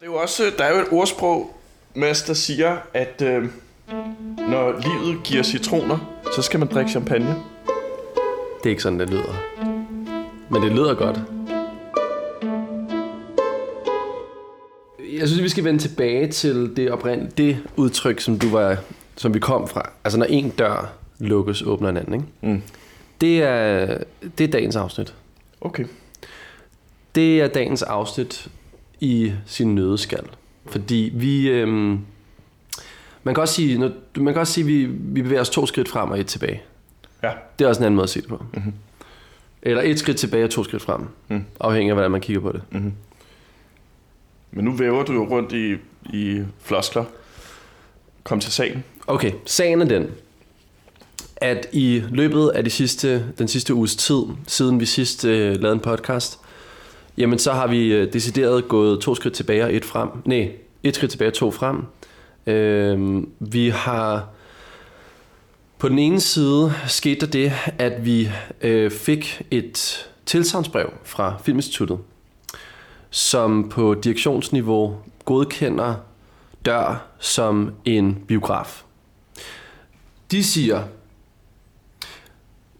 Det 0.00 0.06
er 0.06 0.10
jo 0.10 0.16
også, 0.16 0.52
der 0.58 0.64
er 0.64 0.74
jo 0.76 0.82
et 0.82 0.88
ordsprog, 0.90 1.54
Mads, 1.94 2.22
der 2.22 2.34
siger, 2.34 2.76
at 2.94 3.22
øh, 3.22 3.44
når 4.48 4.80
livet 4.80 5.22
giver 5.24 5.42
citroner, 5.42 6.20
så 6.34 6.42
skal 6.42 6.60
man 6.60 6.68
drikke 6.68 6.90
champagne. 6.90 7.26
Det 8.58 8.66
er 8.66 8.70
ikke 8.70 8.82
sådan, 8.82 9.00
det 9.00 9.10
lyder. 9.10 9.42
Men 10.50 10.62
det 10.62 10.72
lyder 10.72 10.94
godt. 10.94 11.20
Jeg 15.18 15.28
synes, 15.28 15.42
vi 15.42 15.48
skal 15.48 15.64
vende 15.64 15.82
tilbage 15.82 16.28
til 16.32 16.76
det 16.76 16.90
oprindelige, 16.90 17.32
det 17.36 17.58
udtryk, 17.76 18.20
som 18.20 18.38
du 18.38 18.48
var, 18.48 18.76
som 19.16 19.34
vi 19.34 19.38
kom 19.38 19.68
fra. 19.68 19.90
Altså, 20.04 20.18
når 20.18 20.26
en 20.26 20.50
dør 20.50 20.92
lukkes, 21.18 21.62
åbner 21.62 21.88
en 21.88 21.96
anden, 21.96 22.14
ikke? 22.14 22.26
Mm. 22.40 22.62
Det 23.20 23.42
er, 23.42 23.98
det 24.38 24.44
er 24.44 24.48
dagens 24.48 24.76
afsnit. 24.76 25.14
Okay. 25.60 25.84
Det 27.14 27.40
er 27.40 27.48
dagens 27.48 27.82
afsnit 27.82 28.48
i 29.00 29.32
sin 29.46 29.74
nødeskal. 29.74 30.24
Fordi 30.66 31.12
vi... 31.14 31.48
Øhm, 31.48 32.00
man 33.22 33.34
kan 33.34 33.40
også 33.40 33.54
sige, 33.54 33.78
når, 33.78 33.90
man 34.16 34.34
kan 34.34 34.40
også 34.40 34.52
sige 34.52 34.64
at 34.64 34.68
vi, 34.68 34.84
vi 34.84 35.22
bevæger 35.22 35.40
os 35.40 35.50
to 35.50 35.66
skridt 35.66 35.88
frem 35.88 36.10
og 36.10 36.20
et 36.20 36.26
tilbage. 36.26 36.62
Ja. 37.22 37.30
Det 37.58 37.64
er 37.64 37.68
også 37.68 37.80
en 37.80 37.84
anden 37.84 37.96
måde 37.96 38.04
at 38.04 38.10
se 38.10 38.20
det 38.20 38.28
på. 38.28 38.44
Mm-hmm. 38.54 38.72
Eller 39.62 39.82
et 39.82 39.98
skridt 39.98 40.16
tilbage 40.16 40.44
og 40.44 40.50
to 40.50 40.64
skridt 40.64 40.82
frem. 40.82 41.00
Mm. 41.28 41.44
Afhængig 41.60 41.90
af, 41.90 41.96
hvordan 41.96 42.10
man 42.10 42.20
kigger 42.20 42.40
på 42.40 42.52
det. 42.52 42.62
Mm-hmm. 42.70 42.92
Men 44.50 44.64
nu 44.64 44.72
væver 44.72 45.04
du 45.04 45.12
jo 45.12 45.28
rundt 45.28 45.52
i, 45.52 45.76
i 46.16 46.42
floskler. 46.62 47.04
Kom 48.24 48.40
til 48.40 48.52
sagen. 48.52 48.84
Okay, 49.06 49.32
sagen 49.44 49.80
er 49.80 49.84
den, 49.84 50.10
at 51.36 51.66
i 51.72 52.02
løbet 52.10 52.48
af 52.48 52.64
de 52.64 52.70
sidste, 52.70 53.24
den 53.38 53.48
sidste 53.48 53.74
uges 53.74 53.96
tid, 53.96 54.22
siden 54.46 54.80
vi 54.80 54.86
sidst 54.86 55.24
øh, 55.24 55.60
lavede 55.60 55.72
en 55.72 55.80
podcast, 55.80 56.38
jamen 57.18 57.38
så 57.38 57.52
har 57.52 57.66
vi 57.66 57.92
øh, 57.92 58.12
decideret 58.12 58.68
gået 58.68 59.00
to 59.00 59.14
skridt 59.14 59.34
tilbage 59.34 59.64
og 59.64 59.74
et 59.74 59.84
frem. 59.84 60.08
Nej, 60.24 60.52
et 60.82 60.94
skridt 60.94 61.10
tilbage 61.10 61.28
og 61.28 61.34
to 61.34 61.50
frem. 61.50 61.82
Øh, 62.46 63.22
vi 63.40 63.68
har 63.68 64.28
på 65.78 65.88
den 65.88 65.98
ene 65.98 66.20
side 66.20 66.72
skete 66.86 67.26
der 67.26 67.32
det, 67.32 67.52
at 67.78 68.04
vi 68.04 68.28
øh, 68.62 68.90
fik 68.90 69.42
et 69.50 70.08
tilsavnsbrev 70.26 70.92
fra 71.04 71.34
Filminstituttet, 71.44 71.98
som 73.10 73.68
på 73.68 73.94
direktionsniveau 73.94 74.96
godkender 75.24 75.94
dør 76.64 77.06
som 77.18 77.72
en 77.84 78.24
biograf. 78.28 78.82
De 80.30 80.44
siger, 80.44 80.82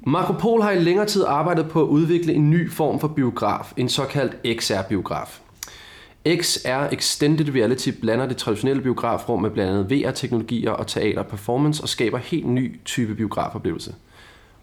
Marco 0.09 0.33
Pol 0.33 0.63
har 0.63 0.71
i 0.71 0.79
længere 0.79 1.07
tid 1.07 1.25
arbejdet 1.27 1.69
på 1.69 1.83
at 1.83 1.87
udvikle 1.87 2.35
en 2.35 2.51
ny 2.51 2.73
form 2.73 3.01
for 3.01 3.09
biograf, 3.09 3.73
en 3.77 3.89
såkaldt 3.89 4.61
XR-biograf. 4.61 5.41
XR 6.43 6.93
Extended 6.93 7.55
Reality 7.55 7.91
blander 8.01 8.27
det 8.27 8.37
traditionelle 8.37 8.83
biografrum 8.83 9.43
med 9.43 9.51
blandt 9.51 9.73
andet 9.73 9.91
VR-teknologier 9.91 10.71
og 10.71 10.87
teater-performance 10.87 11.83
og 11.83 11.89
skaber 11.89 12.19
helt 12.19 12.47
ny 12.47 12.81
type 12.85 13.15
biografoplevelse. 13.15 13.95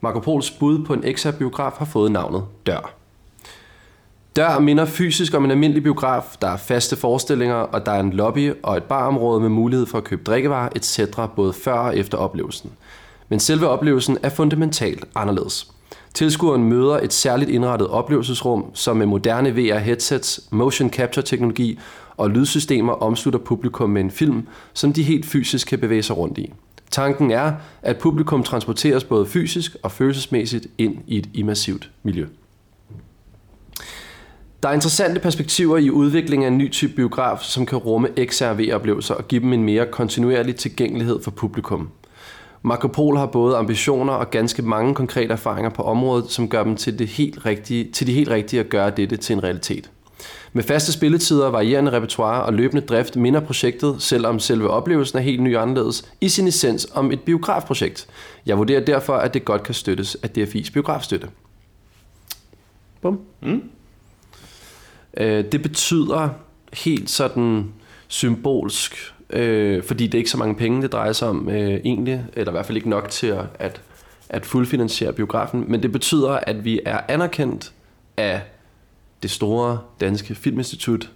Marco 0.02 0.20
Pols 0.20 0.52
bud 0.52 0.86
på 0.86 0.94
en 0.94 1.04
XR-biograf 1.16 1.74
har 1.78 1.86
fået 1.86 2.12
navnet 2.12 2.44
Dør. 2.66 2.94
Dør 4.36 4.60
minder 4.60 4.86
fysisk 4.86 5.34
om 5.34 5.46
en 5.46 5.52
almindelig 5.52 5.84
biograf. 5.84 6.36
Der 6.42 6.48
er 6.48 6.58
faste 6.58 6.96
forestillinger, 6.96 7.56
og 7.56 7.86
der 7.86 7.92
er 7.92 8.00
en 8.00 8.14
lobby 8.14 8.54
og 8.64 8.78
et 8.78 8.84
barområde 8.84 9.42
med 9.42 9.50
mulighed 9.50 9.86
for 9.86 9.98
at 9.98 10.04
købe 10.04 10.24
drikkevarer, 10.24 10.70
etc. 10.76 11.00
både 11.36 11.54
før 11.54 11.74
og 11.74 11.98
efter 11.98 12.18
oplevelsen. 12.18 12.72
Men 13.34 13.40
selve 13.40 13.68
oplevelsen 13.68 14.18
er 14.24 14.30
fundamentalt 14.30 15.06
anderledes. 15.16 15.72
Tilskueren 16.14 16.64
møder 16.64 17.00
et 17.00 17.14
særligt 17.14 17.50
indrettet 17.52 17.88
oplevelsesrum, 17.88 18.66
som 18.74 18.98
med 18.98 19.06
moderne 19.06 19.50
VR-headsets, 19.50 20.48
motion 20.52 20.90
capture-teknologi 20.90 21.80
og 22.18 22.30
lydsystemer 22.30 22.94
omslutter 22.94 23.40
publikum 23.40 23.90
med 23.90 24.02
en 24.02 24.12
film, 24.12 24.48
som 24.74 24.94
de 24.94 25.04
helt 25.04 25.26
fysisk 25.26 25.68
kan 25.68 25.80
bevæge 25.80 26.04
sig 26.04 26.18
rundt 26.18 26.38
i. 26.38 26.54
Tanken 26.92 27.32
er, 27.32 27.54
at 27.82 27.98
publikum 27.98 28.44
transporteres 28.44 29.04
både 29.04 29.26
fysisk 29.26 29.76
og 29.84 29.92
følelsesmæssigt 29.92 30.68
ind 30.78 30.98
i 31.08 31.18
et 31.18 31.30
immersivt 31.34 31.90
miljø. 32.04 32.26
Der 34.64 34.70
er 34.70 34.74
interessante 34.74 35.20
perspektiver 35.20 35.78
i 35.78 35.90
udviklingen 35.90 36.46
af 36.46 36.52
en 36.52 36.58
ny 36.58 36.72
type 36.72 36.94
biograf, 36.94 37.40
som 37.42 37.66
kan 37.66 37.78
rumme 37.78 38.10
XR-oplevelser 38.26 39.14
og 39.14 39.28
give 39.28 39.42
dem 39.42 39.54
en 39.54 39.64
mere 39.64 39.86
kontinuerlig 39.92 40.56
tilgængelighed 40.56 41.24
for 41.24 41.32
publikum. 41.32 41.90
Marco 42.66 42.88
Polo 42.88 43.18
har 43.18 43.26
både 43.26 43.58
ambitioner 43.58 44.14
og 44.14 44.32
ganske 44.32 44.62
mange 44.62 44.96
konkrete 44.96 45.34
erfaringer 45.34 45.70
på 45.70 45.84
området, 45.84 46.32
som 46.32 46.50
gør 46.50 46.64
dem 46.64 46.76
til, 46.76 47.00
det 47.00 47.08
helt 47.08 47.46
rigtige, 47.46 47.92
til 47.92 48.08
de 48.08 48.14
helt 48.14 48.30
rigtige 48.30 48.60
at 48.60 48.70
gøre 48.70 48.90
dette 48.90 49.18
til 49.18 49.34
en 49.34 49.44
realitet. 49.44 49.90
Med 50.54 50.64
faste 50.64 50.92
spilletider, 50.92 51.48
varierende 51.48 51.92
repertoire 51.92 52.44
og 52.44 52.54
løbende 52.54 52.82
drift 52.82 53.16
minder 53.16 53.40
projektet, 53.40 54.02
selvom 54.02 54.40
selve 54.40 54.70
oplevelsen 54.70 55.18
er 55.18 55.22
helt 55.22 55.42
ny 55.42 55.56
og 55.56 55.62
anderledes, 55.62 56.10
i 56.22 56.30
sin 56.30 56.48
essens 56.48 56.88
om 56.94 57.12
et 57.12 57.22
biografprojekt. 57.22 58.08
Jeg 58.46 58.58
vurderer 58.58 58.86
derfor, 58.86 59.14
at 59.14 59.34
det 59.34 59.46
godt 59.46 59.64
kan 59.64 59.74
støttes 59.74 60.18
af 60.24 60.30
DFI's 60.38 60.72
biografstøtte. 60.72 61.28
Bum. 63.02 63.20
Mm. 63.42 63.64
Øh, 65.18 65.46
det 65.52 65.62
betyder 65.62 66.30
helt 66.74 67.10
sådan 67.10 67.74
symbolsk, 68.08 69.14
øh, 69.34 69.84
fordi 69.84 70.08
det 70.08 70.14
er 70.14 70.18
ikke 70.20 70.30
så 70.30 70.38
mange 70.38 70.56
penge, 70.56 70.82
det 70.82 70.92
drejer 70.92 71.14
sig 71.14 71.28
om 71.28 71.50
øh, 71.50 71.74
egentlig, 71.74 72.26
eller 72.34 72.52
i 72.52 72.56
hvert 72.56 72.66
fald 72.66 72.78
ikke 72.78 72.90
nok 72.90 73.10
til 73.10 73.28
at, 73.28 73.46
at, 73.60 73.82
at 74.30 74.46
fuldfinansiere 74.46 75.14
biografen, 75.14 75.66
men 75.68 75.84
det 75.84 75.92
betyder, 75.92 76.32
at 76.32 76.66
vi 76.66 76.80
er 76.86 77.00
anerkendt 77.08 77.72
af 78.18 78.42
det 79.24 79.32
store 79.32 79.80
danske 80.00 80.36
filminstitut 80.36 81.10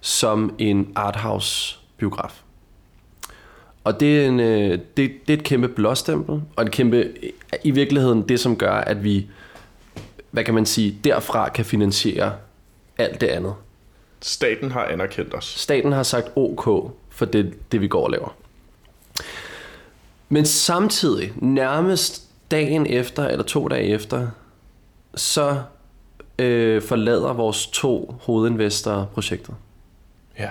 som 0.00 0.54
en 0.58 0.92
arthouse-biograf. 0.94 2.42
Og 3.84 4.00
det 4.00 4.20
er, 4.24 4.28
en, 4.28 4.40
øh, 4.40 4.70
det, 4.70 4.80
det 4.96 5.12
er 5.28 5.32
et 5.32 5.44
kæmpe 5.44 5.68
blåstempel, 5.68 6.42
og 6.56 6.64
et 6.64 6.70
kæmpe, 6.70 7.12
i 7.64 7.70
virkeligheden 7.70 8.28
det, 8.28 8.40
som 8.40 8.56
gør, 8.56 8.72
at 8.72 9.04
vi, 9.04 9.26
hvad 10.30 10.44
kan 10.44 10.54
man 10.54 10.66
sige, 10.66 10.98
derfra 11.04 11.48
kan 11.48 11.64
finansiere 11.64 12.32
alt 12.98 13.20
det 13.20 13.26
andet. 13.26 13.54
Staten 14.20 14.70
har 14.70 14.84
anerkendt 14.84 15.34
os. 15.34 15.44
Staten 15.44 15.92
har 15.92 16.02
sagt 16.02 16.28
OK 16.36 16.92
for 17.20 17.26
det, 17.26 17.72
det 17.72 17.80
vi 17.80 17.88
går 17.88 18.04
og 18.04 18.10
laver. 18.10 18.34
Men 20.28 20.46
samtidig, 20.46 21.32
nærmest 21.36 22.22
dagen 22.50 22.86
efter, 22.86 23.28
eller 23.28 23.44
to 23.44 23.68
dage 23.68 23.84
efter, 23.84 24.28
så 25.14 25.62
øh, 26.38 26.82
forlader 26.82 27.32
vores 27.32 27.66
to 27.66 28.14
hovedinvestorer 28.22 29.06
projektet. 29.06 29.54
Ja. 30.38 30.50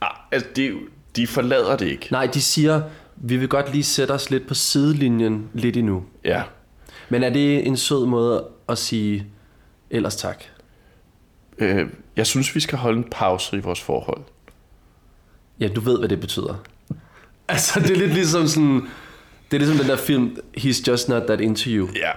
Nej, 0.00 0.10
altså, 0.32 0.48
det, 0.56 0.64
er 0.64 0.68
jo- 0.68 0.78
de 1.16 1.26
forlader 1.26 1.76
det 1.76 1.86
ikke. 1.86 2.08
Nej, 2.10 2.26
de 2.26 2.42
siger, 2.42 2.82
vi 3.16 3.36
vil 3.36 3.48
godt 3.48 3.72
lige 3.72 3.84
sætte 3.84 4.12
os 4.12 4.30
lidt 4.30 4.46
på 4.48 4.54
sidelinjen 4.54 5.48
lidt 5.54 5.76
endnu. 5.76 6.04
Ja. 6.24 6.42
Men 7.08 7.22
er 7.22 7.30
det 7.30 7.66
en 7.66 7.76
sød 7.76 8.06
måde 8.06 8.44
at 8.68 8.78
sige 8.78 9.26
ellers 9.90 10.16
tak? 10.16 10.44
Øh, 11.58 11.88
jeg 12.16 12.26
synes, 12.26 12.54
vi 12.54 12.60
skal 12.60 12.78
holde 12.78 12.98
en 12.98 13.06
pause 13.10 13.56
i 13.56 13.60
vores 13.60 13.80
forhold. 13.80 14.20
Ja, 15.60 15.68
du 15.68 15.80
ved, 15.80 15.98
hvad 15.98 16.08
det 16.08 16.20
betyder. 16.20 16.54
Altså, 17.50 17.80
det 17.80 17.90
er 17.90 17.96
lidt 17.96 18.14
ligesom 18.14 18.46
sådan... 18.46 18.82
Det 19.50 19.56
er 19.56 19.58
ligesom 19.58 19.78
den 19.78 19.88
der 19.88 19.96
film, 19.96 20.36
He's 20.58 20.82
Just 20.88 21.08
Not 21.08 21.22
That 21.22 21.40
Into 21.40 21.70
You. 21.70 21.88
Ja. 21.96 22.10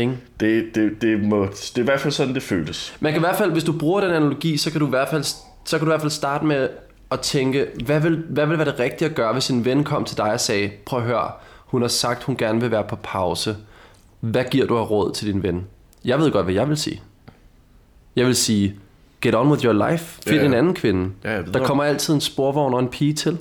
Ikke? 0.00 0.18
Det, 0.40 0.64
det, 0.74 1.02
det, 1.02 1.24
må, 1.24 1.42
det 1.46 1.78
er 1.78 1.80
i 1.80 1.84
hvert 1.84 2.00
fald 2.00 2.12
sådan, 2.12 2.34
det 2.34 2.42
føles. 2.42 2.96
Man 3.00 3.12
kan 3.12 3.20
i 3.20 3.24
hvert 3.24 3.36
fald, 3.36 3.52
hvis 3.52 3.64
du 3.64 3.72
bruger 3.78 4.00
den 4.00 4.10
analogi, 4.10 4.56
så 4.56 4.70
kan 4.70 4.80
du 4.80 4.86
i 4.86 4.90
hvert 4.90 5.08
fald, 5.08 5.24
så 5.64 5.78
kan 5.78 5.78
du 5.78 5.84
i 5.84 5.92
hvert 5.92 6.00
fald 6.00 6.10
starte 6.10 6.44
med 6.46 6.68
at 7.10 7.20
tænke, 7.20 7.66
hvad 7.84 8.00
vil, 8.00 8.24
hvad 8.28 8.46
vil 8.46 8.58
være 8.58 8.66
det 8.66 8.78
rigtige 8.78 9.08
at 9.08 9.14
gøre, 9.14 9.32
hvis 9.32 9.50
en 9.50 9.64
ven 9.64 9.84
kom 9.84 10.04
til 10.04 10.16
dig 10.16 10.32
og 10.32 10.40
sagde, 10.40 10.70
prøv 10.86 10.98
at 10.98 11.06
høre, 11.06 11.30
hun 11.66 11.80
har 11.80 11.88
sagt, 11.88 12.22
hun 12.22 12.36
gerne 12.36 12.60
vil 12.60 12.70
være 12.70 12.84
på 12.84 12.96
pause. 12.96 13.56
Hvad 14.20 14.44
giver 14.50 14.66
du 14.66 14.78
af 14.78 14.90
råd 14.90 15.12
til 15.12 15.26
din 15.26 15.42
ven? 15.42 15.66
Jeg 16.04 16.18
ved 16.18 16.30
godt, 16.30 16.46
hvad 16.46 16.54
jeg 16.54 16.68
vil 16.68 16.76
sige. 16.76 17.02
Jeg 18.16 18.26
vil 18.26 18.36
sige, 18.36 18.74
get 19.22 19.34
on 19.34 19.48
with 19.50 19.64
your 19.64 19.90
life. 19.90 20.04
Find 20.22 20.36
Ja, 20.36 20.40
ja. 20.42 20.46
en 20.46 20.54
anden 20.54 20.74
kvinde. 20.74 21.10
Ja. 21.24 21.42
Der 21.42 21.64
kommer 21.64 21.84
altid 21.84 22.14
en 22.14 22.20
sporvogn 22.20 22.74
og 22.74 22.80
en 22.80 22.88
pige 22.88 23.12
til. 23.12 23.38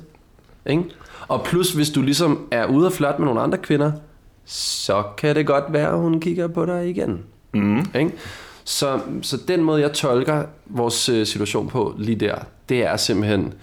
Ikke? 0.65 0.83
Og 1.27 1.43
plus, 1.43 1.71
hvis 1.71 1.89
du 1.89 2.01
ligesom 2.01 2.47
er 2.51 2.65
ude 2.65 2.87
og 2.87 2.93
flirte 2.93 3.17
med 3.19 3.25
nogle 3.25 3.41
andre 3.41 3.57
kvinder, 3.57 3.91
så 4.45 5.03
kan 5.17 5.35
det 5.35 5.45
godt 5.47 5.63
være, 5.69 5.89
at 5.89 5.97
hun 5.97 6.19
kigger 6.19 6.47
på 6.47 6.65
dig 6.65 6.89
igen. 6.89 7.19
Mm. 7.53 7.79
Ikke? 7.95 8.11
Så, 8.63 8.99
så 9.21 9.37
den 9.47 9.63
måde, 9.63 9.81
jeg 9.81 9.91
tolker 9.93 10.43
vores 10.65 11.09
øh, 11.09 11.25
situation 11.25 11.67
på 11.67 11.95
lige 11.97 12.15
der, 12.15 12.35
det 12.69 12.85
er 12.85 12.97
simpelthen, 12.97 13.53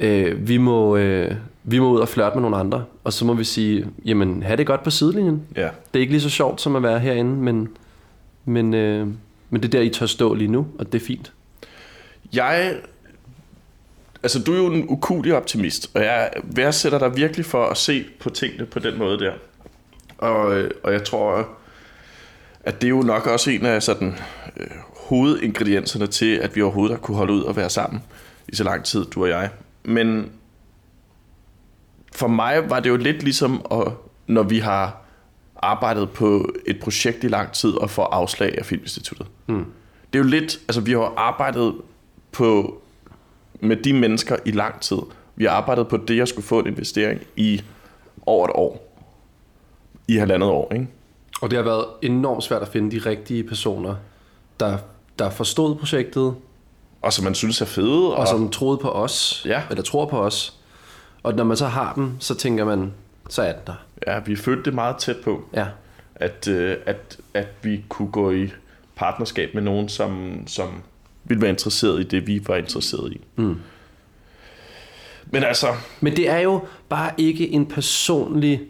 øh, 0.00 0.48
vi, 0.48 0.56
må, 0.56 0.96
øh, 0.96 1.34
vi 1.64 1.78
må 1.78 1.90
ud 1.92 2.00
og 2.00 2.08
flirte 2.08 2.34
med 2.34 2.42
nogle 2.42 2.56
andre, 2.56 2.84
og 3.04 3.12
så 3.12 3.24
må 3.24 3.34
vi 3.34 3.44
sige, 3.44 3.86
jamen, 4.04 4.42
have 4.42 4.56
det 4.56 4.66
godt 4.66 4.82
på 4.82 4.90
sidelinjen. 4.90 5.42
Ja. 5.56 5.62
Det 5.62 5.68
er 5.94 6.00
ikke 6.00 6.12
lige 6.12 6.20
så 6.20 6.30
sjovt 6.30 6.60
som 6.60 6.76
at 6.76 6.82
være 6.82 6.98
herinde, 6.98 7.30
men, 7.30 7.68
men, 8.44 8.74
øh, 8.74 9.06
men 9.50 9.62
det 9.62 9.74
er 9.74 9.78
der, 9.78 9.80
I 9.80 9.90
tør 9.90 10.06
stå 10.06 10.34
lige 10.34 10.48
nu, 10.48 10.66
og 10.78 10.92
det 10.92 11.02
er 11.02 11.06
fint. 11.06 11.32
Jeg... 12.32 12.76
Altså, 14.22 14.42
du 14.42 14.52
er 14.52 14.58
jo 14.58 14.66
en 14.66 14.84
ukulig 14.88 15.34
optimist, 15.34 15.90
og 15.94 16.04
jeg 16.04 16.30
værdsætter 16.44 16.98
dig 16.98 17.16
virkelig 17.16 17.46
for 17.46 17.66
at 17.66 17.76
se 17.76 18.04
på 18.20 18.30
tingene 18.30 18.66
på 18.66 18.78
den 18.78 18.98
måde 18.98 19.18
der. 19.18 19.32
Og, 20.18 20.58
øh, 20.58 20.70
og 20.82 20.92
jeg 20.92 21.04
tror, 21.04 21.48
at 22.64 22.80
det 22.80 22.86
er 22.86 22.90
jo 22.90 23.02
nok 23.02 23.26
også 23.26 23.50
en 23.50 23.66
af 23.66 23.82
sådan, 23.82 24.14
øh, 24.56 24.66
hovedingredienserne 25.10 26.06
til, 26.06 26.36
at 26.36 26.56
vi 26.56 26.62
overhovedet 26.62 26.96
har 26.96 27.00
kunne 27.00 27.16
holde 27.16 27.32
ud 27.32 27.42
og 27.42 27.56
være 27.56 27.70
sammen. 27.70 28.02
i 28.48 28.56
så 28.56 28.64
lang 28.64 28.84
tid, 28.84 29.04
du 29.04 29.22
og 29.22 29.28
jeg. 29.28 29.50
Men 29.84 30.32
for 32.14 32.28
mig 32.28 32.70
var 32.70 32.80
det 32.80 32.90
jo 32.90 32.96
lidt 32.96 33.22
ligesom, 33.22 33.66
at, 33.72 33.92
når 34.26 34.42
vi 34.42 34.58
har 34.58 35.02
arbejdet 35.62 36.10
på 36.10 36.48
et 36.66 36.80
projekt 36.80 37.24
i 37.24 37.28
lang 37.28 37.52
tid 37.52 37.70
og 37.70 37.90
får 37.90 38.04
afslag 38.04 38.58
af 38.58 38.66
Filminstituttet. 38.66 39.26
Mm. 39.46 39.64
Det 40.12 40.18
er 40.18 40.22
jo 40.24 40.28
lidt, 40.30 40.60
altså 40.68 40.80
vi 40.80 40.92
har 40.92 41.14
arbejdet 41.16 41.74
på, 42.32 42.80
med 43.60 43.76
de 43.76 43.92
mennesker 43.92 44.36
i 44.44 44.50
lang 44.50 44.80
tid. 44.80 44.98
Vi 45.36 45.44
har 45.44 45.50
arbejdet 45.50 45.88
på 45.88 45.96
det, 45.96 46.16
jeg 46.16 46.28
skulle 46.28 46.46
få 46.46 46.58
en 46.60 46.66
investering 46.66 47.20
i 47.36 47.62
over 48.26 48.44
et 48.46 48.52
år. 48.54 48.86
I 50.08 50.16
halvandet 50.16 50.48
år, 50.50 50.72
ikke? 50.72 50.88
Og 51.42 51.50
det 51.50 51.56
har 51.56 51.64
været 51.64 51.84
enormt 52.02 52.44
svært 52.44 52.62
at 52.62 52.68
finde 52.68 52.90
de 53.00 53.10
rigtige 53.10 53.44
personer, 53.44 53.94
der, 54.60 54.78
der 55.18 55.30
forstod 55.30 55.76
projektet, 55.76 56.34
Og 57.02 57.12
som 57.12 57.24
man 57.24 57.34
synes 57.34 57.60
er 57.60 57.64
fede. 57.66 58.06
Og, 58.12 58.16
og 58.16 58.28
som 58.28 58.50
troede 58.50 58.78
på 58.78 58.90
os, 58.90 59.42
Ja. 59.46 59.62
eller 59.70 59.82
tror 59.82 60.06
på 60.06 60.18
os. 60.20 60.56
Og 61.22 61.34
når 61.34 61.44
man 61.44 61.56
så 61.56 61.66
har 61.66 61.92
dem, 61.94 62.12
så 62.18 62.34
tænker 62.34 62.64
man, 62.64 62.92
så 63.30 63.42
er 63.42 63.52
den 63.52 63.60
der. 63.66 63.74
ja, 64.06 64.18
vi 64.26 64.36
følte 64.36 64.62
det 64.62 64.74
meget 64.74 64.96
tæt 64.96 65.16
på, 65.24 65.44
Ja. 65.54 65.66
at, 66.14 66.48
øh, 66.48 66.76
at, 66.86 67.18
at 67.34 67.48
vi 67.62 67.84
kunne 67.88 68.10
gå 68.10 68.30
i 68.30 68.48
partnerskab 68.96 69.54
med 69.54 69.62
nogen, 69.62 69.88
som, 69.88 70.42
som 70.46 70.82
ville 71.24 71.40
være 71.40 71.50
interesseret 71.50 72.00
i 72.00 72.02
det, 72.02 72.26
vi 72.26 72.42
var 72.46 72.56
interesseret 72.56 73.12
i. 73.12 73.20
Mm. 73.36 73.56
Men 75.26 75.44
altså, 75.44 75.66
Men 76.00 76.16
det 76.16 76.28
er 76.28 76.38
jo 76.38 76.60
bare 76.88 77.10
ikke 77.16 77.48
en 77.48 77.66
personlig... 77.66 78.62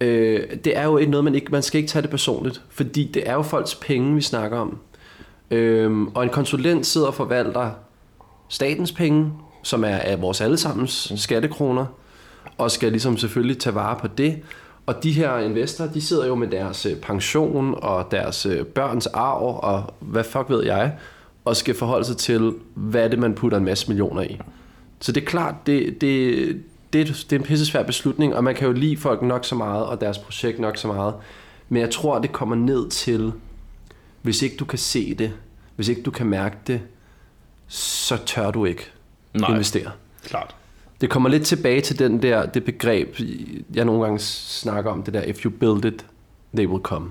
Øh, 0.00 0.56
det 0.64 0.76
er 0.76 0.84
jo 0.84 0.96
ikke 0.96 1.10
noget, 1.10 1.24
man 1.24 1.34
ikke... 1.34 1.52
Man 1.52 1.62
skal 1.62 1.78
ikke 1.78 1.90
tage 1.90 2.02
det 2.02 2.10
personligt, 2.10 2.62
fordi 2.70 3.10
det 3.14 3.28
er 3.28 3.34
jo 3.34 3.42
folks 3.42 3.74
penge, 3.74 4.14
vi 4.14 4.20
snakker 4.20 4.58
om. 4.58 4.78
Øhm, 5.50 6.08
og 6.08 6.22
en 6.24 6.30
konsulent 6.30 6.86
sidder 6.86 7.06
og 7.06 7.14
forvalter 7.14 7.70
statens 8.48 8.92
penge, 8.92 9.32
som 9.62 9.84
er 9.84 9.96
af 9.96 10.20
vores 10.22 10.40
allesammens 10.40 11.12
skattekroner, 11.16 11.86
og 12.58 12.70
skal 12.70 12.90
ligesom 12.90 13.16
selvfølgelig 13.16 13.58
tage 13.58 13.74
vare 13.74 13.98
på 14.00 14.06
det. 14.06 14.42
Og 14.86 15.02
de 15.02 15.12
her 15.12 15.38
investorer, 15.38 15.92
de 15.92 16.00
sidder 16.00 16.26
jo 16.26 16.34
med 16.34 16.48
deres 16.48 16.86
øh, 16.86 16.96
pension 16.96 17.74
og 17.82 18.08
deres 18.10 18.46
øh, 18.46 18.66
børns 18.66 19.06
arv 19.06 19.60
og 19.62 19.94
hvad 20.00 20.24
fuck 20.24 20.44
ved 20.48 20.64
jeg, 20.64 20.98
og 21.44 21.56
skal 21.56 21.74
forholde 21.74 22.04
sig 22.04 22.16
til, 22.16 22.54
hvad 22.74 23.04
er 23.04 23.08
det, 23.08 23.18
man 23.18 23.34
putter 23.34 23.58
en 23.58 23.64
masse 23.64 23.88
millioner 23.88 24.22
i. 24.22 24.40
Så 25.00 25.12
det 25.12 25.20
er 25.20 25.26
klart, 25.26 25.54
det, 25.66 26.00
det, 26.00 26.46
det, 26.92 27.06
det 27.30 27.32
er 27.32 27.40
en 27.40 27.46
pisse 27.46 27.66
svær 27.66 27.82
beslutning, 27.82 28.34
og 28.34 28.44
man 28.44 28.54
kan 28.54 28.66
jo 28.66 28.72
lide 28.72 28.96
folk 28.96 29.22
nok 29.22 29.44
så 29.44 29.54
meget, 29.54 29.86
og 29.86 30.00
deres 30.00 30.18
projekt 30.18 30.58
nok 30.58 30.76
så 30.76 30.88
meget. 30.88 31.14
Men 31.68 31.82
jeg 31.82 31.90
tror, 31.90 32.18
det 32.18 32.32
kommer 32.32 32.56
ned 32.56 32.88
til, 32.88 33.32
hvis 34.22 34.42
ikke 34.42 34.56
du 34.56 34.64
kan 34.64 34.78
se 34.78 35.14
det, 35.14 35.32
hvis 35.76 35.88
ikke 35.88 36.02
du 36.02 36.10
kan 36.10 36.26
mærke 36.26 36.56
det, 36.66 36.80
så 37.68 38.16
tør 38.26 38.50
du 38.50 38.64
ikke 38.64 38.90
Nej. 39.34 39.50
investere. 39.50 39.90
klart. 40.24 40.54
Det 41.00 41.10
kommer 41.10 41.28
lidt 41.28 41.46
tilbage 41.46 41.80
til 41.80 41.98
den 41.98 42.22
der, 42.22 42.46
det 42.46 42.64
begreb, 42.64 43.16
jeg 43.74 43.84
nogle 43.84 44.02
gange 44.02 44.18
snakker 44.18 44.90
om, 44.90 45.02
det 45.02 45.14
der, 45.14 45.22
if 45.22 45.44
you 45.44 45.50
build 45.50 45.84
it, 45.84 46.06
they 46.54 46.66
will 46.66 46.82
come. 46.82 47.10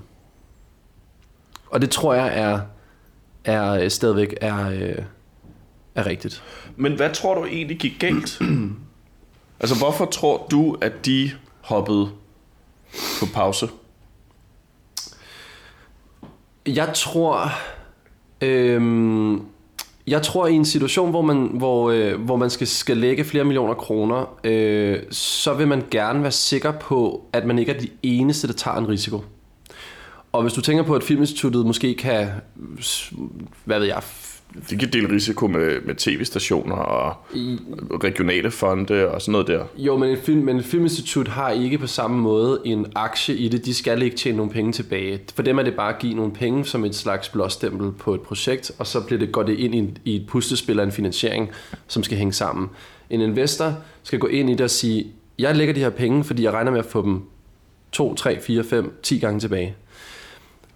Og 1.70 1.80
det 1.80 1.90
tror 1.90 2.14
jeg 2.14 2.38
er, 2.38 2.60
er 3.44 3.72
øh, 3.72 3.90
stadigvæk 3.90 4.34
er, 4.40 4.70
øh, 4.70 5.04
er 5.94 6.06
rigtigt. 6.06 6.42
Men 6.76 6.96
hvad 6.96 7.14
tror 7.14 7.34
du 7.34 7.44
egentlig 7.44 7.78
gik 7.78 7.96
galt? 7.98 8.40
altså, 9.60 9.78
hvorfor 9.78 10.04
tror 10.04 10.46
du, 10.50 10.76
at 10.80 11.06
de 11.06 11.30
hoppede 11.60 12.10
på 13.20 13.26
pause? 13.34 13.68
Jeg 16.66 16.90
tror, 16.94 17.50
øhm, 18.40 19.42
jeg 20.06 20.22
tror 20.22 20.46
i 20.46 20.52
en 20.52 20.64
situation, 20.64 21.10
hvor 21.10 21.22
man, 21.22 21.50
hvor, 21.54 21.90
øh, 21.90 22.20
hvor 22.20 22.36
man 22.36 22.50
skal, 22.50 22.66
skal 22.66 22.96
lægge 22.96 23.24
flere 23.24 23.44
millioner 23.44 23.74
kroner, 23.74 24.38
øh, 24.44 24.98
så 25.10 25.54
vil 25.54 25.68
man 25.68 25.82
gerne 25.90 26.22
være 26.22 26.32
sikker 26.32 26.70
på, 26.70 27.24
at 27.32 27.46
man 27.46 27.58
ikke 27.58 27.72
er 27.72 27.78
de 27.78 27.88
eneste, 28.02 28.46
der 28.46 28.52
tager 28.52 28.76
en 28.76 28.88
risiko. 28.88 29.20
Og 30.32 30.42
hvis 30.42 30.52
du 30.52 30.60
tænker 30.60 30.82
på, 30.82 30.94
at 30.94 31.02
Filminstituttet 31.02 31.66
måske 31.66 31.94
kan, 31.94 32.28
hvad 33.64 33.78
ved 33.78 33.86
jeg, 33.86 34.02
de 34.70 34.76
kan 34.78 34.92
dele 34.92 35.08
risiko 35.14 35.46
med, 35.46 35.80
med 35.84 35.94
tv-stationer 35.94 36.74
og 36.76 37.14
regionale 38.04 38.50
fonde 38.50 39.08
og 39.08 39.22
sådan 39.22 39.32
noget 39.32 39.46
der. 39.46 39.64
Jo, 39.76 39.96
men 39.96 40.10
et, 40.10 40.18
film, 40.18 40.44
men 40.44 40.56
et 40.56 40.64
filminstitut 40.64 41.28
har 41.28 41.50
ikke 41.50 41.78
på 41.78 41.86
samme 41.86 42.18
måde 42.18 42.60
en 42.64 42.86
aktie 42.94 43.36
i 43.36 43.48
det. 43.48 43.64
De 43.64 43.74
skal 43.74 44.02
ikke 44.02 44.16
tjene 44.16 44.36
nogle 44.36 44.52
penge 44.52 44.72
tilbage. 44.72 45.20
For 45.34 45.42
dem 45.42 45.58
er 45.58 45.62
det 45.62 45.74
bare 45.74 45.94
at 45.94 45.98
give 45.98 46.14
nogle 46.14 46.32
penge 46.32 46.64
som 46.64 46.84
et 46.84 46.94
slags 46.94 47.28
blåstempel 47.28 47.92
på 47.92 48.14
et 48.14 48.20
projekt, 48.20 48.72
og 48.78 48.86
så 48.86 49.00
bliver 49.00 49.18
det, 49.18 49.32
går 49.32 49.42
det 49.42 49.58
ind 49.58 49.74
i, 49.74 49.78
en- 49.78 49.98
i 50.04 50.16
et 50.16 50.26
puslespil 50.26 50.80
af 50.80 50.84
en 50.84 50.92
finansiering, 50.92 51.50
som 51.86 52.02
skal 52.02 52.18
hænge 52.18 52.32
sammen. 52.32 52.68
En 53.10 53.20
investor 53.20 53.74
skal 54.02 54.18
gå 54.18 54.26
ind 54.26 54.50
i 54.50 54.52
det 54.52 54.60
og 54.60 54.70
sige, 54.70 55.06
jeg 55.38 55.56
lægger 55.56 55.74
de 55.74 55.80
her 55.80 55.90
penge, 55.90 56.24
fordi 56.24 56.42
jeg 56.42 56.52
regner 56.52 56.70
med 56.70 56.78
at 56.78 56.86
få 56.86 57.02
dem 57.02 57.20
2, 57.92 58.14
3, 58.14 58.40
4, 58.40 58.64
5, 58.64 58.98
10 59.02 59.18
gange 59.18 59.40
tilbage. 59.40 59.74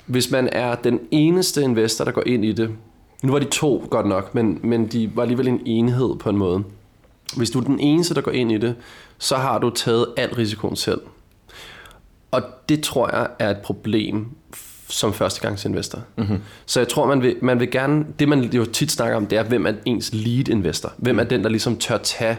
Hvis 0.06 0.30
man 0.30 0.48
er 0.52 0.74
den 0.74 1.00
eneste 1.10 1.62
investor, 1.62 2.04
der 2.04 2.12
går 2.12 2.22
ind 2.26 2.44
i 2.44 2.52
det, 2.52 2.70
nu 3.22 3.32
var 3.32 3.38
de 3.38 3.44
to 3.44 3.86
godt 3.90 4.06
nok, 4.06 4.34
men, 4.34 4.60
men 4.62 4.86
de 4.86 5.10
var 5.14 5.22
alligevel 5.22 5.48
en 5.48 5.60
enhed 5.66 6.16
på 6.16 6.30
en 6.30 6.36
måde. 6.36 6.64
Hvis 7.36 7.50
du 7.50 7.58
er 7.58 7.64
den 7.64 7.80
eneste, 7.80 8.14
der 8.14 8.20
går 8.20 8.30
ind 8.30 8.52
i 8.52 8.58
det, 8.58 8.74
så 9.18 9.36
har 9.36 9.58
du 9.58 9.70
taget 9.70 10.06
al 10.16 10.34
risikoen 10.34 10.76
selv. 10.76 11.00
Og 12.30 12.42
det 12.68 12.82
tror 12.82 13.16
jeg 13.16 13.28
er 13.38 13.50
et 13.50 13.58
problem 13.58 14.26
som 14.88 15.12
førstegangsinvestor. 15.12 15.98
Mm-hmm. 16.16 16.38
Så 16.66 16.80
jeg 16.80 16.88
tror, 16.88 17.06
man 17.06 17.22
vil, 17.22 17.36
man 17.42 17.60
vil 17.60 17.70
gerne... 17.70 18.06
Det, 18.18 18.28
man 18.28 18.40
jo 18.40 18.64
tit 18.64 18.90
snakker 18.90 19.16
om, 19.16 19.26
det 19.26 19.38
er, 19.38 19.42
hvem 19.42 19.66
er 19.66 19.72
ens 19.84 20.10
lead 20.14 20.48
investor? 20.48 20.92
Hvem 20.96 21.18
er 21.18 21.24
den, 21.24 21.42
der 21.42 21.48
ligesom 21.48 21.76
tør 21.76 21.98
tage 21.98 22.36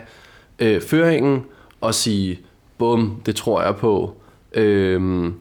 øh, 0.59 0.81
føringen 0.81 1.43
og 1.81 1.95
sige, 1.95 2.39
bum, 2.77 3.21
det 3.25 3.35
tror 3.35 3.61
jeg 3.61 3.75
på. 3.75 4.15
Øhm, 4.53 5.33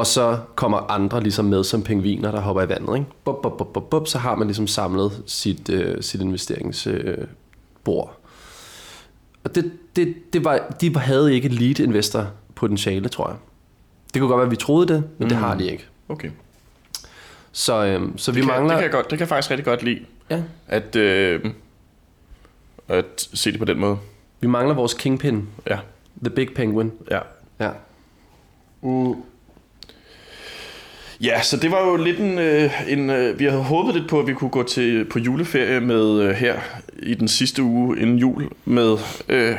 og 0.00 0.06
så 0.06 0.38
kommer 0.54 0.90
andre 0.90 1.22
ligesom 1.22 1.44
med 1.44 1.64
som 1.64 1.82
pingviner, 1.82 2.30
der 2.30 2.40
hopper 2.40 2.62
i 2.62 2.68
vandet. 2.68 2.94
Ikke? 2.96 3.06
Bup, 3.24 3.42
bup, 3.42 3.58
bup, 3.58 3.72
bup, 3.72 3.90
bup, 3.90 4.06
så 4.08 4.18
har 4.18 4.34
man 4.34 4.46
ligesom 4.46 4.66
samlet 4.66 5.22
sit, 5.26 5.68
øh, 5.68 6.02
sit 6.02 6.20
investeringsbord. 6.20 6.94
Øh, 7.04 7.26
bord. 7.84 8.16
Og 9.44 9.54
det, 9.54 9.72
det, 9.96 10.14
det 10.32 10.44
var, 10.44 10.58
de 10.80 10.96
havde 10.96 11.34
ikke 11.34 11.48
lead 11.48 11.80
investor 11.80 12.26
potentiale, 12.54 13.08
tror 13.08 13.28
jeg. 13.28 13.36
Det 14.14 14.20
kunne 14.20 14.28
godt 14.28 14.38
være, 14.38 14.46
at 14.46 14.50
vi 14.50 14.56
troede 14.56 14.88
det, 14.94 15.04
men 15.18 15.24
mm. 15.24 15.28
det 15.28 15.38
har 15.38 15.54
de 15.54 15.70
ikke. 15.70 15.86
Okay. 16.08 16.30
Så, 17.52 17.84
øhm, 17.84 18.18
så 18.18 18.32
vi 18.32 18.40
Det 18.40 18.48
kan, 18.48 18.54
mangler... 18.54 18.74
det, 18.74 18.78
kan 18.78 18.82
jeg 18.82 18.92
godt, 18.92 19.04
det 19.10 19.18
kan 19.18 19.20
jeg 19.20 19.28
faktisk 19.28 19.50
rigtig 19.50 19.64
godt 19.64 19.82
lide, 19.82 20.00
ja, 20.30 20.42
at, 20.68 20.96
øh, 20.96 21.44
at 22.88 23.28
se 23.34 23.50
det 23.50 23.58
på 23.58 23.64
den 23.64 23.78
måde. 23.78 23.98
vi 24.40 24.46
mangler 24.46 24.74
vores 24.74 24.94
kingpin, 24.94 25.48
Ja, 25.66 25.78
the 26.24 26.30
big 26.30 26.48
penguin. 26.54 26.92
ja. 27.10 27.18
Ja. 27.60 27.70
Ja, 31.20 31.42
så 31.42 31.56
det 31.56 31.70
var 31.70 31.88
jo 31.88 31.96
lidt 31.96 32.18
en... 32.18 32.38
Øh, 32.38 32.90
en 32.90 33.10
øh, 33.10 33.38
vi 33.38 33.44
havde 33.44 33.62
håbet 33.62 33.94
lidt 33.94 34.08
på, 34.08 34.20
at 34.20 34.26
vi 34.26 34.34
kunne 34.34 34.50
gå 34.50 34.62
til 34.62 35.04
på 35.04 35.18
juleferie 35.18 35.80
med 35.80 36.20
øh, 36.20 36.30
her 36.30 36.60
i 36.98 37.14
den 37.14 37.28
sidste 37.28 37.62
uge 37.62 38.00
inden 38.00 38.18
jul 38.18 38.48
med 38.64 38.96
øh, 39.28 39.56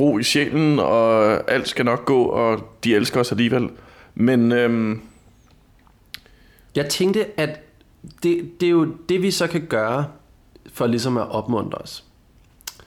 ro 0.00 0.18
i 0.18 0.22
sjælen, 0.22 0.78
og 0.78 1.50
alt 1.50 1.68
skal 1.68 1.84
nok 1.84 2.04
gå, 2.04 2.22
og 2.22 2.68
de 2.84 2.94
elsker 2.94 3.20
os 3.20 3.32
alligevel. 3.32 3.68
Men 4.14 4.52
øh, 4.52 4.96
Jeg 6.76 6.88
tænkte, 6.88 7.40
at 7.40 7.60
det, 8.22 8.60
det 8.60 8.66
er 8.66 8.70
jo 8.70 8.94
det, 9.08 9.22
vi 9.22 9.30
så 9.30 9.46
kan 9.46 9.66
gøre 9.66 10.04
for 10.72 10.86
ligesom 10.86 11.16
at 11.16 11.30
opmuntre 11.30 11.78
os 11.78 12.04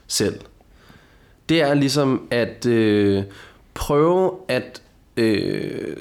selv. 0.08 0.40
Det 1.50 1.62
er 1.62 1.74
ligesom 1.74 2.28
at 2.32 2.66
øh, 2.66 3.24
prøve 3.74 4.32
at 4.48 4.82
øh, 5.18 5.98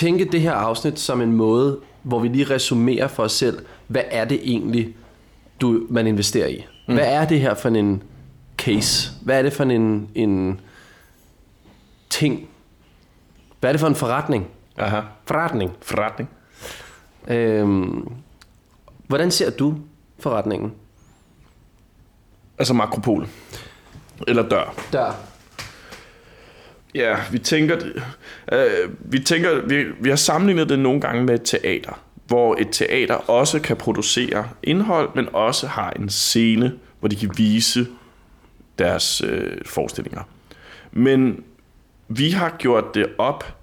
tænke 0.00 0.24
det 0.24 0.40
her 0.40 0.52
afsnit 0.52 0.98
som 0.98 1.20
en 1.20 1.32
måde, 1.32 1.78
hvor 2.02 2.18
vi 2.18 2.28
lige 2.28 2.44
resumerer 2.44 3.08
for 3.08 3.22
os 3.22 3.32
selv, 3.32 3.66
hvad 3.86 4.02
er 4.10 4.24
det 4.24 4.40
egentlig, 4.42 4.96
du, 5.60 5.86
man 5.90 6.06
investerer 6.06 6.48
i? 6.48 6.64
Mm. 6.88 6.94
Hvad 6.94 7.06
er 7.12 7.24
det 7.24 7.40
her 7.40 7.54
for 7.54 7.68
en 7.68 8.02
case? 8.58 9.10
Hvad 9.22 9.38
er 9.38 9.42
det 9.42 9.52
for 9.52 9.64
en, 9.64 10.08
en 10.14 10.60
ting? 12.10 12.48
Hvad 13.60 13.70
er 13.70 13.72
det 13.72 13.80
for 13.80 13.86
en 13.88 13.94
forretning? 13.94 14.46
aha, 14.78 15.00
Forretning. 15.26 15.72
forretning. 15.82 16.30
Øhm, 17.28 18.12
hvordan 19.06 19.30
ser 19.30 19.50
du 19.50 19.74
forretningen? 20.18 20.72
Altså 22.58 22.74
makropol. 22.74 23.28
Eller 24.28 24.48
dør. 24.48 24.74
Der. 24.92 25.12
Ja, 26.94 27.16
vi 27.32 27.38
tænker, 27.38 27.76
øh, 28.52 28.90
vi 28.98 29.18
tænker, 29.18 29.66
vi, 29.66 29.84
vi 30.00 30.08
har 30.08 30.16
sammenlignet 30.16 30.68
det 30.68 30.78
nogle 30.78 31.00
gange 31.00 31.24
med 31.24 31.34
et 31.34 31.42
teater, 31.44 32.02
hvor 32.26 32.56
et 32.60 32.68
teater 32.72 33.14
også 33.14 33.60
kan 33.60 33.76
producere 33.76 34.48
indhold, 34.62 35.10
men 35.14 35.28
også 35.32 35.66
har 35.66 35.90
en 35.90 36.08
scene, 36.08 36.72
hvor 37.00 37.08
de 37.08 37.16
kan 37.16 37.30
vise 37.36 37.86
deres 38.78 39.22
øh, 39.26 39.58
forestillinger. 39.66 40.22
Men 40.92 41.44
vi 42.08 42.30
har 42.30 42.56
gjort 42.58 42.94
det 42.94 43.06
op 43.18 43.56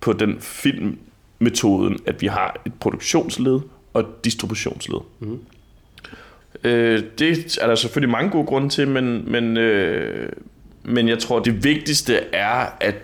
på 0.00 0.12
den 0.12 0.40
filmmetoden, 0.40 1.98
at 2.06 2.22
vi 2.22 2.26
har 2.26 2.60
et 2.66 2.74
produktionsled 2.80 3.60
og 3.92 4.00
et 4.00 4.24
distributionsled. 4.24 4.98
Mm. 5.20 5.40
Øh, 6.64 7.02
det 7.18 7.58
er 7.60 7.66
der 7.66 7.74
selvfølgelig 7.74 8.10
mange 8.10 8.30
gode 8.30 8.46
grunde 8.46 8.68
til, 8.68 8.88
men, 8.88 9.32
men, 9.32 9.56
øh, 9.56 10.32
men 10.88 11.08
jeg 11.08 11.18
tror, 11.18 11.38
det 11.38 11.64
vigtigste 11.64 12.16
er, 12.32 12.66
at, 12.80 12.94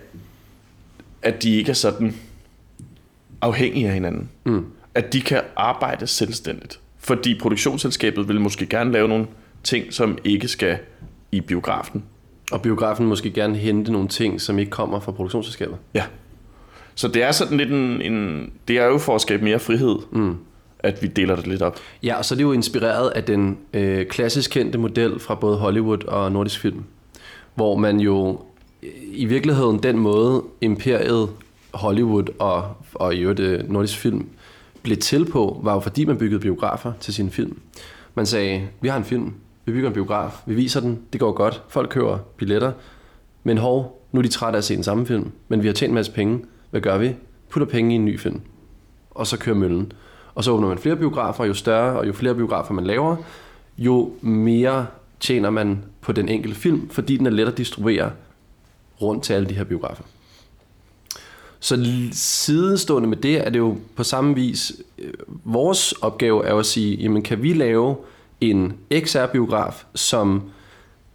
at 1.23 1.43
de 1.43 1.57
ikke 1.57 1.71
er 1.71 1.75
sådan 1.75 2.17
afhængige 3.41 3.87
af 3.87 3.95
hinanden. 3.95 4.31
Mm. 4.45 4.67
At 4.95 5.13
de 5.13 5.21
kan 5.21 5.41
arbejde 5.57 6.07
selvstændigt. 6.07 6.81
Fordi 6.99 7.39
produktionsselskabet 7.39 8.29
vil 8.29 8.41
måske 8.41 8.67
gerne 8.67 8.93
lave 8.93 9.09
nogle 9.09 9.27
ting, 9.63 9.93
som 9.93 10.19
ikke 10.25 10.49
skal 10.49 10.79
i 11.33 11.41
biografen. 11.41 12.05
Og 12.53 12.63
biografen 12.63 13.07
måske 13.07 13.31
gerne 13.31 13.57
hente 13.57 13.93
nogle 13.93 14.09
ting, 14.09 14.41
som 14.41 14.59
ikke 14.59 14.71
kommer 14.71 15.01
fra 15.01 15.13
produktionsselskabet. 15.13 15.77
Ja. 15.95 16.05
Så 16.95 17.09
det 17.09 17.23
er 17.23 17.33
sådan 17.33 17.57
lidt 17.57 17.71
en, 17.71 18.03
en 18.03 18.53
det 18.69 18.79
er 18.79 18.85
jo 18.85 18.99
for 18.99 19.15
at 19.15 19.21
skabe 19.21 19.45
mere 19.45 19.59
frihed, 19.59 19.97
mm. 20.13 20.37
at 20.79 21.03
vi 21.03 21.07
deler 21.07 21.37
det 21.37 21.47
lidt 21.47 21.63
op. 21.63 21.79
Ja, 22.03 22.15
og 22.19 22.25
så 22.25 22.35
er 22.35 22.37
det 22.37 22.43
jo 22.43 22.53
inspireret 22.53 23.11
af 23.11 23.25
den 23.25 23.59
øh, 23.73 24.07
klassisk 24.07 24.51
kendte 24.51 24.79
model 24.79 25.21
fra 25.21 25.35
både 25.35 25.57
Hollywood 25.57 26.05
og 26.05 26.33
nordisk 26.33 26.61
film, 26.61 26.85
hvor 27.55 27.77
man 27.77 28.01
jo 28.01 28.41
i 29.13 29.25
virkeligheden 29.25 29.83
den 29.83 29.99
måde 29.99 30.43
imperiet 30.61 31.29
Hollywood 31.75 32.25
og, 32.39 32.77
og 32.95 33.15
i 33.15 33.21
øvrigt 33.21 33.41
øh, 33.41 33.71
nordisk 33.71 33.99
film 33.99 34.29
blev 34.83 34.97
til 34.97 35.25
på, 35.31 35.61
var 35.63 35.75
jo 35.75 35.81
fordi 35.81 36.05
man 36.05 36.19
byggede 36.19 36.41
biografer 36.41 36.93
til 37.01 37.15
sine 37.15 37.31
film. 37.31 37.59
Man 38.15 38.27
sagde, 38.27 38.69
vi 38.81 38.89
har 38.89 38.97
en 38.97 39.05
film, 39.05 39.33
vi 39.65 39.73
bygger 39.73 39.89
en 39.89 39.95
biograf, 39.95 40.31
vi 40.47 40.55
viser 40.55 40.81
den, 40.81 41.01
det 41.13 41.21
går 41.21 41.33
godt, 41.33 41.63
folk 41.69 41.91
køber 41.91 42.19
billetter, 42.37 42.73
men 43.45 43.59
hov, 43.59 44.07
nu 44.13 44.19
er 44.19 44.23
de 44.23 44.29
trætte 44.29 44.57
af 44.57 44.61
at 44.61 44.65
se 44.65 44.77
den 44.77 44.85
samme 44.85 45.07
film, 45.07 45.33
men 45.49 45.63
vi 45.63 45.67
har 45.67 45.75
tjent 45.75 45.91
en 45.91 45.95
masse 45.95 46.13
penge, 46.13 46.45
hvad 46.71 46.81
gør 46.81 46.99
vi? 46.99 47.15
Putter 47.51 47.67
penge 47.67 47.93
i 47.93 47.95
en 47.95 48.05
ny 48.05 48.21
film, 48.21 48.41
og 49.11 49.27
så 49.27 49.39
kører 49.39 49.57
møllen. 49.57 49.93
Og 50.35 50.45
så 50.45 50.51
åbner 50.51 50.69
man 50.69 50.79
flere 50.79 50.97
biografer, 50.97 51.45
jo 51.45 51.55
større 51.55 51.99
og 51.99 52.07
jo 52.07 52.13
flere 52.13 52.35
biografer 52.35 52.75
man 52.75 52.85
laver, 52.85 53.17
jo 53.79 54.13
mere 54.21 54.87
tjener 55.25 55.51
man 55.51 55.85
på 56.01 56.13
den 56.13 56.29
enkelte 56.29 56.61
film, 56.61 56.89
fordi 56.91 57.17
den 57.17 57.27
er 57.27 57.31
let 57.31 57.49
at 57.49 57.59
distribuere 57.59 58.11
rundt 59.03 59.25
til 59.25 59.33
alle 59.33 59.49
de 59.49 59.55
her 59.55 59.65
biografer. 59.65 60.05
Så 61.61 61.89
sidenstående 62.13 63.09
med 63.09 63.17
det 63.17 63.47
er 63.47 63.51
det 63.51 63.59
jo 63.59 63.77
på 63.97 64.03
samme 64.03 64.35
vis, 64.35 64.73
øh, 64.99 65.13
vores 65.45 65.93
opgave 65.93 66.47
er 66.47 66.51
jo 66.51 66.59
at 66.59 66.67
sige, 66.67 66.97
jamen 66.97 67.23
kan 67.23 67.43
vi 67.43 67.53
lave 67.53 67.97
en 68.41 68.73
XR-biograf, 69.01 69.85
som 69.95 70.43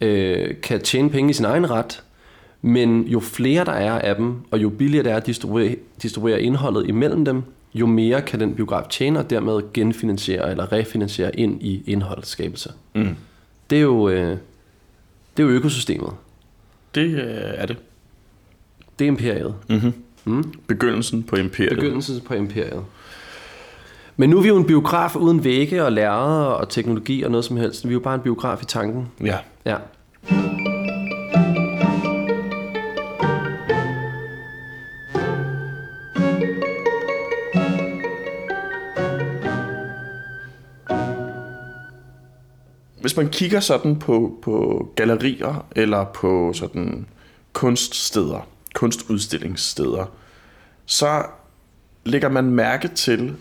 øh, 0.01 0.61
kan 0.61 0.81
tjene 0.81 1.09
penge 1.09 1.29
i 1.29 1.33
sin 1.33 1.45
egen 1.45 1.69
ret, 1.69 2.03
men 2.61 3.03
jo 3.03 3.19
flere 3.19 3.65
der 3.65 3.71
er 3.71 3.99
af 3.99 4.15
dem, 4.15 4.35
og 4.51 4.61
jo 4.61 4.69
billigere 4.69 5.03
det 5.03 5.11
er 5.11 5.17
at 5.17 5.25
distribuere, 5.25 5.75
distribuere 6.01 6.41
indholdet 6.41 6.87
imellem 6.87 7.25
dem, 7.25 7.43
jo 7.73 7.85
mere 7.85 8.21
kan 8.21 8.39
den 8.39 8.55
biograf 8.55 8.83
tjene, 8.89 9.19
og 9.19 9.29
dermed 9.29 9.73
genfinansiere 9.73 10.51
eller 10.51 10.71
refinansiere 10.71 11.39
ind 11.39 11.63
i 11.63 11.83
indholdsskabelse. 11.87 12.71
Mm. 12.95 13.15
Det, 13.69 13.77
er 13.77 13.81
jo, 13.81 14.09
øh, 14.09 14.37
det 15.37 15.43
er 15.43 15.43
jo 15.43 15.49
økosystemet. 15.49 16.11
Det 16.95 17.09
øh, 17.09 17.53
er 17.55 17.65
det. 17.65 17.77
Det 18.99 19.05
er 19.05 19.07
imperiet. 19.07 19.55
Mm-hmm. 19.69 19.93
Mm. 20.25 20.53
Begyndelsen 20.67 21.23
på 21.23 21.35
imperiet. 21.35 21.75
Begyndelsen 21.75 22.21
på 22.21 22.33
imperiet. 22.33 22.83
Men 24.17 24.29
nu 24.29 24.37
er 24.37 24.41
vi 24.41 24.47
jo 24.47 24.57
en 24.57 24.65
biograf 24.65 25.15
uden 25.15 25.43
vægge 25.43 25.83
og 25.83 25.91
lærere 25.91 26.55
og 26.55 26.69
teknologi 26.69 27.23
og 27.23 27.31
noget 27.31 27.45
som 27.45 27.57
helst. 27.57 27.83
Vi 27.83 27.89
er 27.89 27.93
jo 27.93 27.99
bare 27.99 28.15
en 28.15 28.21
biograf 28.21 28.61
i 28.61 28.65
tanken. 28.65 29.07
Ja. 29.23 29.37
Ja. 29.65 29.75
Hvis 43.01 43.17
man 43.17 43.29
kigger 43.29 43.59
sådan 43.59 43.99
på, 43.99 44.39
på 44.41 44.87
gallerier 44.95 45.65
eller 45.75 46.03
på 46.03 46.53
sådan 46.53 47.07
kunststeder, 47.53 48.47
kunstudstillingssteder, 48.73 50.05
så 50.85 51.25
lægger 52.05 52.29
man 52.29 52.45
mærke 52.45 52.87
til, 52.87 53.35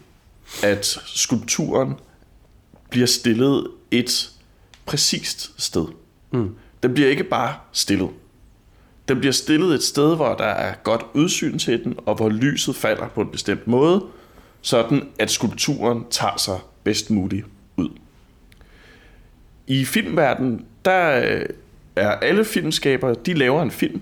at 0.62 0.86
skulpturen 1.06 1.94
bliver 2.90 3.06
stillet 3.06 3.66
et 3.90 4.30
præcist 4.86 5.62
sted. 5.62 5.86
Mm. 6.30 6.54
Den 6.82 6.94
bliver 6.94 7.08
ikke 7.08 7.24
bare 7.24 7.54
stillet. 7.72 8.10
Den 9.08 9.18
bliver 9.18 9.32
stillet 9.32 9.74
et 9.74 9.82
sted, 9.82 10.16
hvor 10.16 10.34
der 10.34 10.44
er 10.44 10.74
godt 10.84 11.06
udsyn 11.14 11.58
til 11.58 11.84
den, 11.84 11.94
og 12.06 12.14
hvor 12.14 12.28
lyset 12.28 12.76
falder 12.76 13.08
på 13.08 13.20
en 13.20 13.28
bestemt 13.28 13.66
måde, 13.66 14.04
sådan 14.60 15.08
at 15.18 15.30
skulpturen 15.30 16.04
tager 16.10 16.36
sig 16.36 16.58
bedst 16.84 17.10
muligt. 17.10 17.46
I 19.68 19.84
filmverdenen, 19.84 20.64
der 20.84 21.20
øh, 21.20 21.46
er 21.96 22.10
alle 22.10 22.44
filmskabere, 22.44 23.14
de 23.26 23.34
laver 23.34 23.62
en 23.62 23.70
film, 23.70 24.00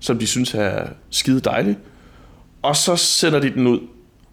som 0.00 0.18
de 0.18 0.26
synes 0.26 0.54
er 0.54 0.88
skide 1.10 1.40
dejlig, 1.40 1.78
og 2.62 2.76
så 2.76 2.96
sender 2.96 3.40
de 3.40 3.50
den 3.50 3.66
ud 3.66 3.80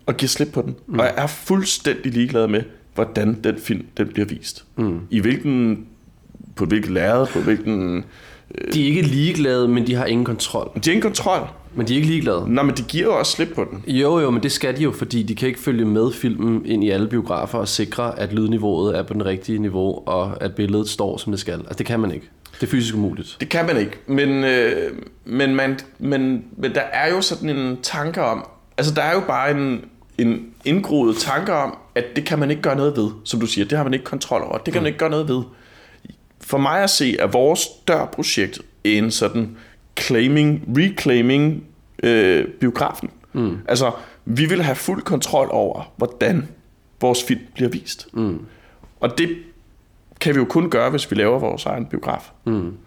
og 0.06 0.18
giver 0.18 0.28
slip 0.28 0.48
på 0.54 0.62
den. 0.62 0.76
Mm. 0.88 1.00
Og 1.00 1.06
jeg 1.06 1.14
er 1.18 1.28
fuldstændig 1.28 2.14
ligeglad 2.14 2.48
med, 2.48 2.64
hvordan 2.96 3.34
den 3.44 3.58
film 3.58 3.86
den 3.98 4.08
bliver 4.08 4.26
vist. 4.26 4.66
Mm. 4.76 5.00
I 5.10 5.20
hvilken, 5.20 5.86
på 6.56 6.66
hvilket 6.66 6.92
lærred, 6.92 7.28
på 7.28 7.40
hvilken... 7.40 8.06
De 8.74 8.84
er 8.84 8.88
ikke 8.88 9.02
ligeglade, 9.02 9.68
men 9.68 9.88
de 9.88 9.96
har 9.96 10.06
ingen 10.06 10.26
kontrol. 10.26 10.72
De 10.76 10.82
har 10.86 10.92
ingen 10.92 11.02
kontrol. 11.02 11.48
Men 11.76 11.88
de 11.88 11.94
er 11.94 11.96
ikke 11.96 12.08
ligeglade. 12.08 12.54
Nej, 12.54 12.64
men 12.64 12.76
de 12.78 12.84
giver 12.84 13.06
jo 13.06 13.20
også 13.20 13.32
slip 13.32 13.48
på 13.56 13.68
den. 13.72 13.84
Jo, 13.88 14.20
jo, 14.20 14.30
men 14.32 14.44
det 14.44 14.52
skal 14.52 14.78
de 14.78 14.84
jo, 14.84 14.92
fordi 14.92 15.24
de 15.24 15.36
kan 15.36 15.48
ikke 15.48 15.60
følge 15.60 15.86
med 15.86 16.12
filmen 16.12 16.66
ind 16.66 16.84
i 16.84 16.90
alle 16.90 17.08
biografer 17.08 17.58
og 17.58 17.68
sikre, 17.68 18.20
at 18.20 18.34
lydniveauet 18.34 18.98
er 18.98 19.04
på 19.04 19.14
den 19.14 19.26
rigtige 19.26 19.60
niveau, 19.60 20.04
og 20.06 20.44
at 20.44 20.56
billedet 20.56 20.90
står, 20.90 21.18
som 21.18 21.32
det 21.32 21.40
skal. 21.40 21.54
Altså, 21.54 21.74
det 21.78 21.86
kan 21.86 22.00
man 22.00 22.12
ikke. 22.12 22.30
Det 22.62 22.68
er 22.68 22.72
fysisk 22.72 22.96
umuligt. 22.96 23.38
Det 23.40 23.50
kan 23.50 23.66
man 23.66 23.78
ikke, 23.78 23.92
men, 24.08 24.44
øh, 24.44 24.92
men, 25.26 25.56
man, 25.56 25.80
men, 26.00 26.44
men 26.58 26.76
der 26.76 26.82
er 26.82 27.10
jo 27.10 27.22
sådan 27.22 27.50
en 27.50 27.78
tanke 27.84 28.22
om, 28.22 28.46
altså 28.78 28.94
der 28.94 29.02
er 29.02 29.14
jo 29.14 29.22
bare 29.28 29.52
en, 29.52 29.82
en 30.18 30.46
indgroet 30.66 31.16
tanke 31.16 31.54
om, 31.54 31.78
at 31.96 32.06
det 32.16 32.26
kan 32.26 32.40
man 32.40 32.50
ikke 32.50 32.62
gøre 32.62 32.76
noget 32.76 32.98
ved, 32.98 33.10
som 33.24 33.40
du 33.40 33.46
siger, 33.46 33.66
det 33.66 33.78
har 33.78 33.84
man 33.84 33.94
ikke 33.94 34.06
kontrol 34.06 34.42
over, 34.42 34.58
det 34.58 34.74
kan 34.74 34.82
man 34.82 34.84
mm. 34.84 34.88
ikke 34.88 35.00
gøre 35.00 35.10
noget 35.10 35.28
ved. 35.28 35.44
For 36.42 36.58
mig 36.58 36.84
at 36.84 36.90
se, 36.90 37.18
er 37.20 37.28
vores 37.28 37.68
dørprojekt 37.88 38.62
en 38.84 39.12
sådan 39.12 39.58
claiming, 40.00 40.64
reclaiming 40.78 41.64
øh, 42.04 42.48
biografen. 42.48 43.10
Mm. 43.34 43.58
Altså, 43.68 43.92
vi 44.26 44.46
vil 44.46 44.64
have 44.64 44.76
fuld 44.76 45.02
kontrol 45.02 45.48
over, 45.52 45.94
hvordan 45.98 46.48
vores 47.02 47.24
film 47.24 47.42
bliver 47.54 47.70
vist. 47.70 48.08
Mm. 48.14 48.46
Og 49.00 49.18
det 49.18 49.38
kan 50.20 50.36
vi 50.36 50.40
jo 50.40 50.46
kun 50.46 50.70
gøre, 50.70 50.90
hvis 50.90 51.12
vi 51.12 51.16
laver 51.16 51.40
vores 51.40 51.66
egen 51.66 51.86
biograf. 51.86 52.32
Mm. 52.46 52.78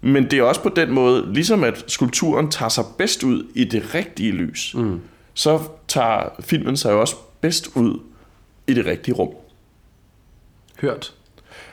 Men 0.00 0.30
det 0.30 0.38
er 0.38 0.42
også 0.42 0.62
på 0.62 0.68
den 0.68 0.92
måde, 0.92 1.32
ligesom 1.32 1.64
at 1.64 1.84
skulpturen 1.86 2.50
tager 2.50 2.68
sig 2.68 2.84
bedst 2.98 3.22
ud 3.22 3.44
i 3.54 3.64
det 3.64 3.94
rigtige 3.94 4.32
lys, 4.32 4.74
mm. 4.74 5.00
så 5.34 5.60
tager 5.88 6.28
filmen 6.40 6.76
sig 6.76 6.92
jo 6.92 7.00
også 7.00 7.16
bedst 7.40 7.68
ud 7.74 8.00
i 8.66 8.74
det 8.74 8.86
rigtige 8.86 9.14
rum. 9.14 9.34
Hørt. 10.80 11.14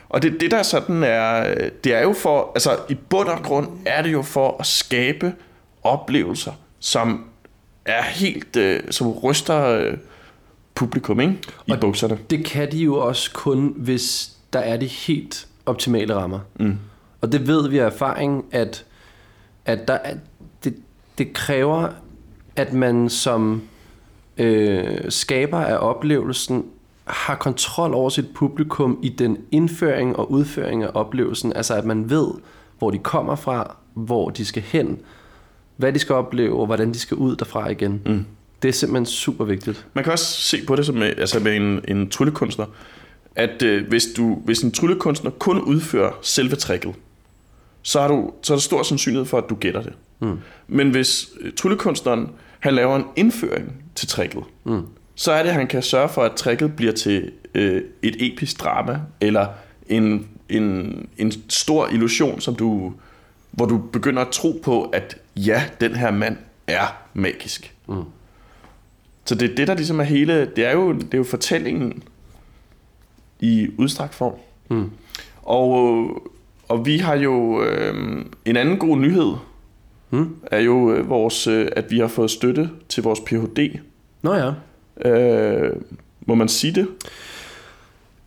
Og 0.10 0.22
det, 0.22 0.38
det 0.40 0.52
der 0.52 0.64
sådan 0.64 1.04
er, 1.04 1.56
det 1.84 1.94
er 1.94 2.02
jo 2.02 2.14
for, 2.14 2.52
altså 2.56 2.78
i 2.90 2.94
bund 2.94 3.28
og 3.28 3.44
grund 3.44 3.68
er 3.86 4.02
det 4.02 4.12
jo 4.12 4.22
for 4.22 4.58
at 4.60 4.66
skabe 4.66 5.34
oplevelser, 5.84 6.52
som 6.80 7.26
er 7.86 8.04
helt, 8.04 8.56
øh, 8.56 8.80
som 8.92 9.12
ryster 9.12 9.66
øh, 9.66 9.98
publikum 10.76 11.20
ikke? 11.20 11.38
i 11.68 11.72
og 11.72 11.80
bukserne. 11.80 12.18
det 12.30 12.46
kan 12.46 12.72
de 12.72 12.78
jo 12.78 12.96
også 12.96 13.32
kun, 13.34 13.74
hvis 13.78 14.32
der 14.54 14.60
er 14.60 14.78
de 14.78 14.86
helt 14.86 15.48
optimale 15.66 16.16
rammer. 16.16 16.40
Mm. 16.56 16.78
Og 17.22 17.32
det 17.32 17.48
ved 17.48 17.70
vi 17.70 17.78
af 17.78 17.86
erfaring, 17.86 18.46
at, 18.52 18.86
at 19.66 19.88
der 19.88 19.94
er, 19.94 20.16
det, 20.64 20.76
det 21.18 21.34
kræver, 21.34 21.90
at 22.56 22.74
man 22.74 23.10
som 23.10 23.64
øh, 24.38 25.12
skaber 25.12 25.60
af 25.60 25.78
oplevelsen 25.78 26.66
har 27.06 27.36
kontrol 27.36 27.94
over 27.94 28.10
sit 28.10 28.26
publikum 28.36 29.00
i 29.04 29.10
den 29.10 29.38
indføring 29.52 30.16
og 30.16 30.32
udføring 30.32 30.84
af 30.84 30.90
oplevelsen. 30.94 31.54
Altså 31.54 31.74
at 31.76 31.86
man 31.86 32.10
ved, 32.10 32.28
hvor 32.80 32.92
de 32.92 32.98
kommer 32.98 33.36
fra, 33.36 33.76
hvor 33.94 34.30
de 34.30 34.46
skal 34.46 34.64
hen, 34.64 35.00
hvad 35.78 35.94
de 35.94 36.00
skal 36.00 36.16
opleve, 36.16 36.60
og 36.60 36.66
hvordan 36.66 36.94
de 36.94 37.00
skal 37.00 37.18
ud 37.18 37.36
derfra 37.36 37.70
igen. 37.70 38.02
Mm. 38.06 38.26
Det 38.62 38.70
er 38.70 38.74
simpelthen 38.74 39.06
super 39.06 39.46
vigtigt. 39.46 39.88
Man 39.94 40.04
kan 40.04 40.14
også 40.14 40.26
se 40.26 40.66
på 40.66 40.76
det 40.76 40.86
som 40.86 40.96
med, 40.96 41.14
altså 41.18 41.40
med 41.40 41.56
en, 41.56 41.82
en 41.88 42.10
tryllekunstner, 42.10 42.66
at 43.36 43.62
øh, 43.62 43.88
hvis, 43.88 44.06
du, 44.18 44.36
hvis 44.46 44.62
en 44.62 44.72
tryllekunstner 44.72 45.32
kun 45.32 45.62
udfører 45.62 46.12
selve 46.22 46.56
tricket, 46.56 46.94
så, 47.82 48.02
har 48.02 48.08
du, 48.08 48.32
så 48.42 48.54
er 48.54 48.58
der 48.58 48.62
stor 48.62 48.84
sandsynlighed 48.84 49.26
for, 49.26 49.38
at 49.38 49.44
du 49.50 49.56
gætter 49.56 49.82
det. 49.82 49.94
Mm. 50.20 50.40
Men 50.68 50.90
hvis 50.92 51.30
øh, 51.42 51.54
tryllekunstneren 51.54 52.30
han 52.60 52.76
laver 52.76 52.96
en 52.96 53.06
indføring 53.16 53.74
til 53.96 54.08
tricket, 54.08 54.44
mm. 54.64 54.82
Så 55.16 55.32
er 55.32 55.44
det, 55.44 55.50
at 55.50 55.56
han 55.56 55.68
kan 55.68 55.84
sørge 55.84 56.10
for, 56.10 56.24
at 56.24 56.32
tricket 56.36 56.76
bliver 56.76 56.92
til 56.92 57.32
øh, 57.56 57.82
et 58.02 58.16
episk 58.20 58.60
drama, 58.64 59.00
eller 59.22 59.48
en, 59.90 60.28
en, 60.50 61.10
en 61.18 61.32
stor 61.50 61.88
illusion, 61.88 62.42
som 62.42 62.56
du, 62.56 62.94
hvor 63.52 63.66
du 63.66 63.78
begynder 63.78 64.22
at 64.22 64.28
tro 64.32 64.62
på, 64.64 64.84
at 64.84 65.18
ja, 65.36 65.64
den 65.82 65.96
her 65.96 66.12
mand 66.12 66.38
er 66.68 66.98
magisk. 67.14 67.76
Mm. 67.88 68.04
Så 69.26 69.36
det 69.36 69.52
er 69.52 69.56
det, 69.56 69.68
der 69.68 69.74
ligesom 69.74 70.00
er 70.00 70.04
hele... 70.04 70.46
Det 70.56 70.66
er 70.66 70.72
jo, 70.72 70.94
det 70.94 71.14
er 71.14 71.18
jo 71.18 71.24
fortællingen 71.24 72.04
i 73.40 73.68
udstrakt 73.78 74.16
form. 74.16 74.34
Mm. 74.70 74.92
Og, 75.42 76.08
og 76.68 76.86
vi 76.86 76.98
har 76.98 77.16
jo 77.16 77.64
øh, 77.64 78.26
en 78.46 78.56
anden 78.58 78.78
god 78.78 78.98
nyhed, 78.98 79.34
Mm. 80.10 80.36
er 80.52 80.60
jo 80.60 80.94
øh, 80.94 81.10
vores, 81.10 81.48
øh, 81.48 81.68
at 81.76 81.92
vi 81.92 82.00
har 82.00 82.08
fået 82.08 82.32
støtte 82.32 82.70
til 82.90 83.04
vores 83.04 83.20
Ph.D. 83.20 83.80
Nå 84.22 84.34
ja. 84.34 84.52
Øh, 85.06 85.72
må 86.26 86.36
man 86.36 86.48
sige 86.48 86.74
det? 86.76 86.88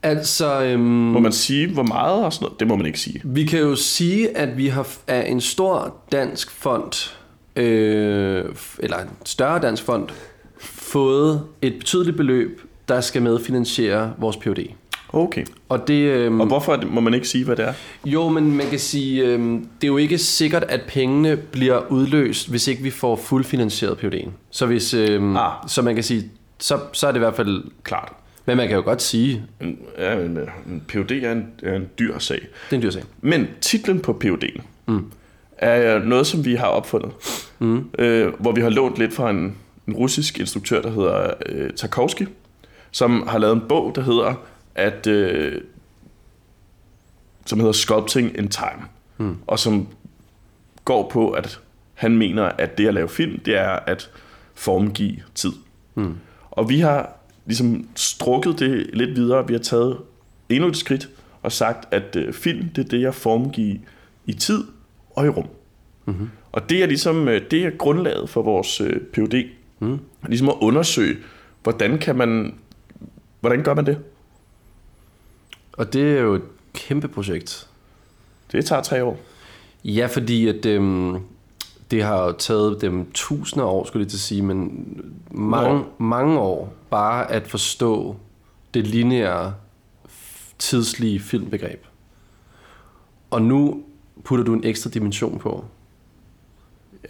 Altså, 0.02 0.62
øhm, 0.62 0.80
Må 0.82 1.18
man 1.20 1.32
sige, 1.32 1.72
hvor 1.72 1.82
meget 1.82 2.24
og 2.24 2.32
sådan 2.32 2.44
noget? 2.44 2.60
Det 2.60 2.68
må 2.68 2.76
man 2.76 2.86
ikke 2.86 3.00
sige. 3.00 3.20
vi 3.24 3.44
kan 3.44 3.60
jo 3.60 3.76
sige, 3.76 4.36
at 4.36 4.56
vi 4.58 4.66
har 4.68 4.88
af 5.06 5.30
en 5.30 5.40
stor 5.40 5.96
dansk 6.12 6.50
fond, 6.50 7.12
øh, 7.56 8.44
eller 8.78 8.96
en 8.98 9.08
større 9.24 9.58
dansk 9.60 9.82
fond, 9.82 10.08
fået 10.60 11.42
et 11.62 11.74
betydeligt 11.78 12.16
beløb, 12.16 12.60
der 12.88 13.00
skal 13.00 13.22
medfinansiere 13.22 14.12
vores 14.18 14.36
PhD. 14.36 14.66
Okay. 15.08 15.44
Og 15.68 15.88
det, 15.88 15.94
øhm, 16.02 16.40
Og 16.40 16.46
hvorfor 16.46 16.72
er 16.72 16.76
det- 16.76 16.90
må 16.92 17.00
man 17.00 17.14
ikke 17.14 17.28
sige, 17.28 17.44
hvad 17.44 17.56
det 17.56 17.64
er? 17.64 17.72
Jo, 18.04 18.28
men 18.28 18.56
man 18.56 18.66
kan 18.66 18.78
sige, 18.78 19.24
øh, 19.24 19.38
det 19.40 19.58
er 19.82 19.86
jo 19.86 19.96
ikke 19.96 20.18
sikkert, 20.18 20.64
at 20.68 20.80
pengene 20.88 21.36
bliver 21.36 21.80
udløst, 21.90 22.50
hvis 22.50 22.68
ikke 22.68 22.82
vi 22.82 22.90
får 22.90 23.16
fuldfinansieret 23.16 23.98
PUD'en. 24.04 24.28
Så 24.50 24.66
hvis, 24.66 24.94
øh, 24.94 25.22
Ah. 25.36 25.52
så 25.68 25.82
man 25.82 25.94
kan 25.94 26.04
sige, 26.04 26.30
så, 26.58 26.80
så 26.92 27.06
er 27.06 27.12
det 27.12 27.18
i 27.18 27.24
hvert 27.24 27.36
fald, 27.36 27.64
Klart. 27.82 28.12
men 28.46 28.56
man 28.56 28.68
kan 28.68 28.76
jo 28.76 28.82
godt 28.82 29.02
sige, 29.02 29.44
En, 29.60 29.78
ja, 29.98 30.14
en, 30.14 30.38
en 30.66 30.84
Ph.D. 30.88 31.10
er 31.10 31.32
en, 31.32 31.48
er 31.62 31.76
en 31.76 31.88
dyr 31.98 32.18
sag. 32.18 32.40
det 32.40 32.72
er 32.72 32.76
en 32.76 32.82
dyr 32.82 32.90
sag. 32.90 33.02
Men 33.20 33.46
titlen 33.60 34.00
på 34.00 34.12
Ph.D.'en 34.12 34.62
mm. 34.86 35.12
er 35.58 35.98
noget, 35.98 36.26
som 36.26 36.44
vi 36.44 36.54
har 36.54 36.66
opfundet. 36.66 37.10
Mm. 37.58 37.90
Øh, 37.98 38.32
hvor 38.40 38.52
vi 38.52 38.60
har 38.60 38.70
lånt 38.70 38.98
lidt 38.98 39.14
fra 39.14 39.30
en, 39.30 39.56
en 39.86 39.94
russisk 39.94 40.38
instruktør, 40.40 40.82
der 40.82 40.90
hedder 40.90 41.34
øh, 41.46 41.70
Tarkovsky, 41.70 42.28
som 42.90 43.26
har 43.28 43.38
lavet 43.38 43.54
en 43.54 43.62
bog, 43.68 43.92
der 43.94 44.02
hedder 44.02 44.34
at 44.74 45.06
øh, 45.06 45.60
som 47.46 47.58
hedder 47.60 47.72
Sculpting 47.72 48.38
in 48.38 48.48
Time. 48.48 48.82
Mm. 49.18 49.36
Og 49.46 49.58
som 49.58 49.88
går 50.84 51.10
på, 51.10 51.30
at 51.30 51.60
han 51.94 52.18
mener, 52.18 52.42
at 52.44 52.78
det 52.78 52.88
at 52.88 52.94
lave 52.94 53.08
film, 53.08 53.38
det 53.38 53.56
er 53.56 53.78
at 53.86 54.10
formgive 54.54 55.16
tid. 55.34 55.52
Mm. 55.94 56.14
Og 56.56 56.68
vi 56.68 56.80
har 56.80 57.16
ligesom 57.46 57.88
strukket 57.94 58.58
det 58.58 58.90
lidt 58.92 59.16
videre. 59.16 59.46
Vi 59.46 59.52
har 59.52 59.60
taget 59.60 59.98
endnu 60.48 60.68
et 60.68 60.76
skridt 60.76 61.08
og 61.42 61.52
sagt, 61.52 61.94
at 61.94 62.16
øh, 62.16 62.32
film, 62.32 62.68
det 62.68 62.84
er 62.84 62.88
det, 62.88 63.00
jeg 63.00 63.14
formgiver 63.14 63.76
i 64.26 64.32
tid 64.32 64.64
og 65.10 65.26
i 65.26 65.28
rum. 65.28 65.48
Mm-hmm. 66.04 66.30
Og 66.52 66.70
det 66.70 66.82
er 66.82 66.86
ligesom 66.86 67.28
øh, 67.28 67.50
det 67.50 67.64
er 67.66 67.70
grundlaget 67.70 68.30
for 68.30 68.42
vores 68.42 68.80
øh, 68.80 69.00
PhD. 69.00 69.44
Mm. 69.78 69.98
Ligesom 70.28 70.48
at 70.48 70.54
undersøge, 70.60 71.16
hvordan 71.62 71.98
kan 71.98 72.16
man, 72.16 72.54
hvordan 73.40 73.62
gør 73.62 73.74
man 73.74 73.86
det? 73.86 73.98
Og 75.72 75.92
det 75.92 76.16
er 76.16 76.20
jo 76.20 76.34
et 76.34 76.42
kæmpe 76.74 77.08
projekt. 77.08 77.68
Det 78.52 78.64
tager 78.64 78.82
tre 78.82 79.04
år. 79.04 79.20
Ja, 79.84 80.06
fordi 80.06 80.48
at, 80.48 80.66
øhm, 80.66 81.18
det 81.90 82.02
har 82.02 82.24
jo 82.24 82.32
taget 82.32 82.80
dem 82.80 83.10
tusinder 83.14 83.66
af 83.66 83.70
år, 83.70 83.84
skulle 83.84 84.02
jeg 84.02 84.10
til 84.10 84.16
at 84.16 84.20
sige, 84.20 84.42
men 84.42 84.86
mange, 85.30 85.84
mange 85.98 86.38
år 86.38 86.74
bare 86.90 87.30
at 87.30 87.48
forstå 87.48 88.16
det 88.74 88.86
lineære 88.86 89.54
tidslige 90.58 91.20
filmbegreb. 91.20 91.84
Og 93.30 93.42
nu 93.42 93.82
putter 94.24 94.44
du 94.44 94.52
en 94.52 94.64
ekstra 94.64 94.90
dimension 94.90 95.38
på. 95.38 95.64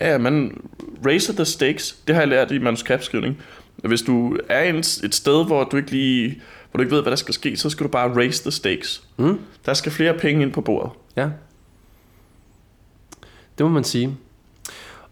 Ja, 0.00 0.18
man 0.18 0.60
raiser 1.06 1.32
the 1.32 1.44
stakes. 1.44 1.98
Det 2.06 2.14
har 2.14 2.22
jeg 2.22 2.28
lært 2.28 2.50
i 2.50 2.58
manuskriptskrivning. 2.58 3.38
Hvis 3.76 4.02
du 4.02 4.38
er 4.48 4.62
et 5.04 5.14
sted, 5.14 5.46
hvor 5.46 5.64
du 5.64 5.76
ikke 5.76 5.90
lige 5.90 6.42
hvor 6.70 6.78
du 6.78 6.82
ikke 6.82 6.94
ved, 6.94 7.02
hvad 7.02 7.10
der 7.10 7.16
skal 7.16 7.34
ske, 7.34 7.56
så 7.56 7.70
skal 7.70 7.84
du 7.84 7.90
bare 7.90 8.16
raise 8.16 8.42
the 8.42 8.50
stakes. 8.50 9.04
Mm? 9.16 9.38
Der 9.66 9.74
skal 9.74 9.92
flere 9.92 10.18
penge 10.18 10.42
ind 10.42 10.52
på 10.52 10.60
bordet. 10.60 10.92
Ja. 11.16 11.28
Det 13.58 13.66
må 13.66 13.68
man 13.68 13.84
sige. 13.84 14.16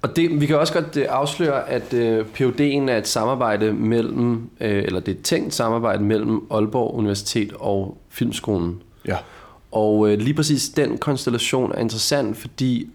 Og 0.05 0.17
det, 0.17 0.41
vi 0.41 0.47
kan 0.47 0.59
også 0.59 0.73
godt 0.73 0.97
øh, 0.97 1.07
afsløre, 1.09 1.69
at 1.69 1.95
øh, 1.95 2.27
PUD'en 2.35 2.91
er 2.91 2.99
et 2.99 3.09
samarbejde 3.09 3.73
mellem, 3.73 4.51
øh, 4.61 4.85
eller 4.85 5.01
det 5.01 5.15
er 5.15 5.17
et 5.17 5.23
tænkt 5.23 5.55
samarbejde 5.55 6.03
mellem 6.03 6.47
Aalborg 6.51 6.95
Universitet 6.95 7.53
og 7.59 7.99
Filmskolen. 8.09 8.83
Ja. 9.09 9.17
Og 9.73 10.11
øh, 10.11 10.19
lige 10.19 10.35
præcis 10.35 10.69
den 10.69 10.99
konstellation 10.99 11.73
er 11.73 11.79
interessant, 11.79 12.37
fordi 12.37 12.89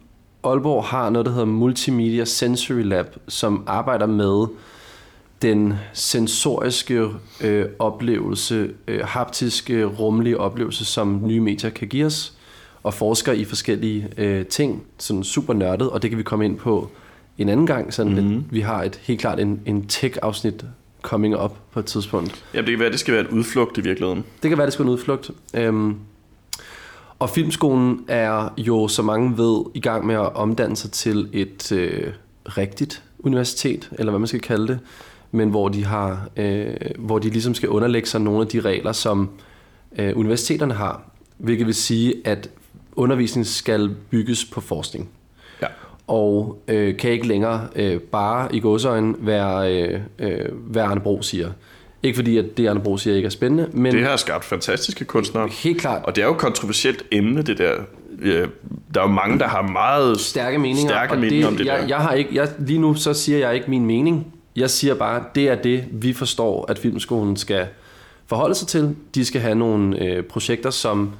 Aalborg 0.44 0.84
har 0.84 1.10
noget, 1.10 1.26
der 1.26 1.32
hedder 1.32 1.46
Multimedia 1.46 2.26
Sensory 2.26 2.84
Lab, 2.84 3.16
som 3.28 3.64
arbejder 3.68 4.06
med 4.06 4.48
den 5.42 5.74
sensoriske 5.94 7.08
øh, 7.42 7.66
oplevelse, 7.80 8.70
øh, 8.88 9.02
haptiske, 9.04 9.86
rummelige 9.86 10.38
oplevelse, 10.38 10.86
som 10.86 11.22
nye 11.24 11.40
medier 11.40 11.70
kan 11.70 11.88
give 11.88 12.06
os, 12.06 12.34
og 12.84 12.94
forsker 12.94 13.32
i 13.32 13.44
forskellige 13.44 14.08
øh, 14.18 14.46
ting, 14.46 14.84
sådan 14.98 15.24
super 15.24 15.54
nørdet, 15.54 15.90
og 15.90 16.02
det 16.02 16.10
kan 16.12 16.18
vi 16.18 16.24
komme 16.24 16.46
ind 16.46 16.58
på 16.58 16.90
en 17.42 17.50
anden 17.50 17.66
gang, 17.66 17.94
sådan 17.94 18.14
mm-hmm. 18.14 18.30
lidt, 18.30 18.44
vi 18.52 18.60
har 18.60 18.84
et 18.84 19.00
helt 19.04 19.20
klart 19.20 19.40
en, 19.40 19.62
en 19.66 19.86
tech-afsnit 19.88 20.66
coming 21.02 21.40
up 21.44 21.52
på 21.72 21.80
et 21.80 21.86
tidspunkt. 21.86 22.44
Ja, 22.54 22.60
det 22.60 22.70
kan 22.70 22.80
være, 22.80 22.86
at 22.86 22.92
det 22.92 23.00
skal 23.00 23.14
være 23.14 23.24
et 23.24 23.30
udflugt 23.30 23.78
i 23.78 23.82
virkeligheden. 23.82 24.24
Det 24.44 24.50
kan 24.50 24.58
være, 24.58 24.66
det 24.66 24.74
skal 24.74 24.86
være 24.86 24.92
en 24.92 24.98
udflugt. 24.98 25.32
Øhm, 25.54 25.96
og 27.20 27.30
filmskolen 27.30 28.06
er 28.08 28.54
jo, 28.58 28.88
som 28.88 29.06
mange 29.06 29.38
ved, 29.38 29.66
i 29.74 29.80
gang 29.80 30.06
med 30.06 30.16
at 30.16 30.36
omdanne 30.36 30.76
sig 30.76 30.92
til 30.92 31.30
et 31.34 31.72
øh, 31.72 32.14
rigtigt 32.46 33.04
universitet, 33.20 33.90
eller 34.00 34.12
hvad 34.12 34.20
man 34.20 34.28
skal 34.28 34.40
kalde 34.40 34.68
det, 34.68 34.80
men 35.32 35.50
hvor 35.50 35.70
de 35.70 35.86
har, 35.86 36.30
øh, 36.38 36.76
hvor 36.98 37.20
de 37.20 37.30
ligesom 37.30 37.54
skal 37.54 37.70
underlægge 37.70 38.08
sig 38.08 38.22
nogle 38.22 38.42
af 38.42 38.48
de 38.48 38.60
regler, 38.60 38.92
som 38.92 39.30
øh, 40.00 40.18
universiteterne 40.18 40.74
har, 40.74 41.10
hvilket 41.38 41.68
vil 41.68 41.76
sige, 41.76 42.14
at 42.26 42.50
undervisning 42.96 43.46
skal 43.46 43.96
bygges 44.10 44.46
på 44.46 44.62
forskning 44.62 45.10
Ja. 45.62 45.68
Og 46.10 46.62
øh, 46.68 46.98
kan 46.98 47.12
ikke 47.12 47.28
længere 47.28 47.68
øh, 47.76 48.00
bare 48.00 48.56
i 48.56 48.60
godsøjne 48.60 49.16
være, 49.20 49.76
øh, 49.84 50.00
øh, 50.20 50.46
hvad 50.52 50.82
Arne 50.82 51.02
Bro 51.02 51.22
siger. 51.22 51.50
Ikke 52.04 52.16
fordi, 52.16 52.38
at 52.38 52.58
det 52.58 52.68
Arne 52.68 52.80
Bro 52.80 52.98
siger 52.98 53.16
ikke 53.16 53.26
er 53.26 53.30
spændende, 53.30 53.68
men 53.74 53.96
Det 53.96 54.04
har 54.06 54.16
skabt 54.16 54.46
fantastiske 54.46 55.06
kunstnere. 55.06 55.50
helt 55.64 55.82
klart 55.82 56.06
Og 56.06 56.16
det 56.16 56.22
er 56.22 56.26
jo 56.26 56.32
et 56.32 56.38
kontroversielt 56.38 57.04
emne, 57.12 57.42
det 57.42 57.58
der. 57.58 57.74
Der 58.94 59.02
er 59.02 59.02
jo 59.02 59.08
mange, 59.08 59.40
der 59.40 59.48
har 59.48 59.62
meget 59.62 60.20
stærke 60.20 60.58
meninger. 60.58 60.90
stærke 60.90 61.14
og 61.14 61.20
meninger 61.20 61.48
om 61.48 61.58
det 61.58 61.66
jeg, 61.66 61.80
der. 61.82 61.88
Jeg 61.88 61.98
har 61.98 62.14
ikke, 62.14 62.30
jeg, 62.34 62.50
lige 62.60 62.80
nu 62.80 62.94
så 62.94 63.14
siger 63.14 63.38
jeg 63.40 63.56
ikke 63.56 63.70
min 63.70 63.86
mening. 63.86 64.28
Jeg 64.56 64.70
siger 64.70 64.96
bare, 64.96 65.24
det 65.36 65.50
er 65.50 65.56
det, 65.56 65.84
vi 65.92 66.14
forstår, 66.14 66.66
at 66.72 66.80
filmskolen 66.80 67.38
skal 67.38 67.68
forholde 68.28 68.56
sig 68.56 68.68
til. 68.68 68.96
De 69.16 69.26
skal 69.26 69.42
have 69.42 69.56
nogle 69.56 70.04
øh, 70.04 70.24
projekter, 70.24 70.70
som 70.70 71.12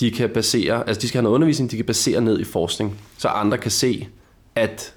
de 0.00 0.10
kan 0.10 0.28
basere, 0.28 0.88
altså 0.88 1.00
de 1.00 1.08
skal 1.08 1.18
have 1.18 1.22
noget 1.22 1.34
undervisning, 1.34 1.70
de 1.70 1.76
kan 1.76 1.84
basere 1.84 2.20
ned 2.20 2.40
i 2.40 2.44
forskning, 2.44 3.00
så 3.18 3.28
andre 3.28 3.58
kan 3.58 3.70
se, 3.70 4.08
at 4.56 4.94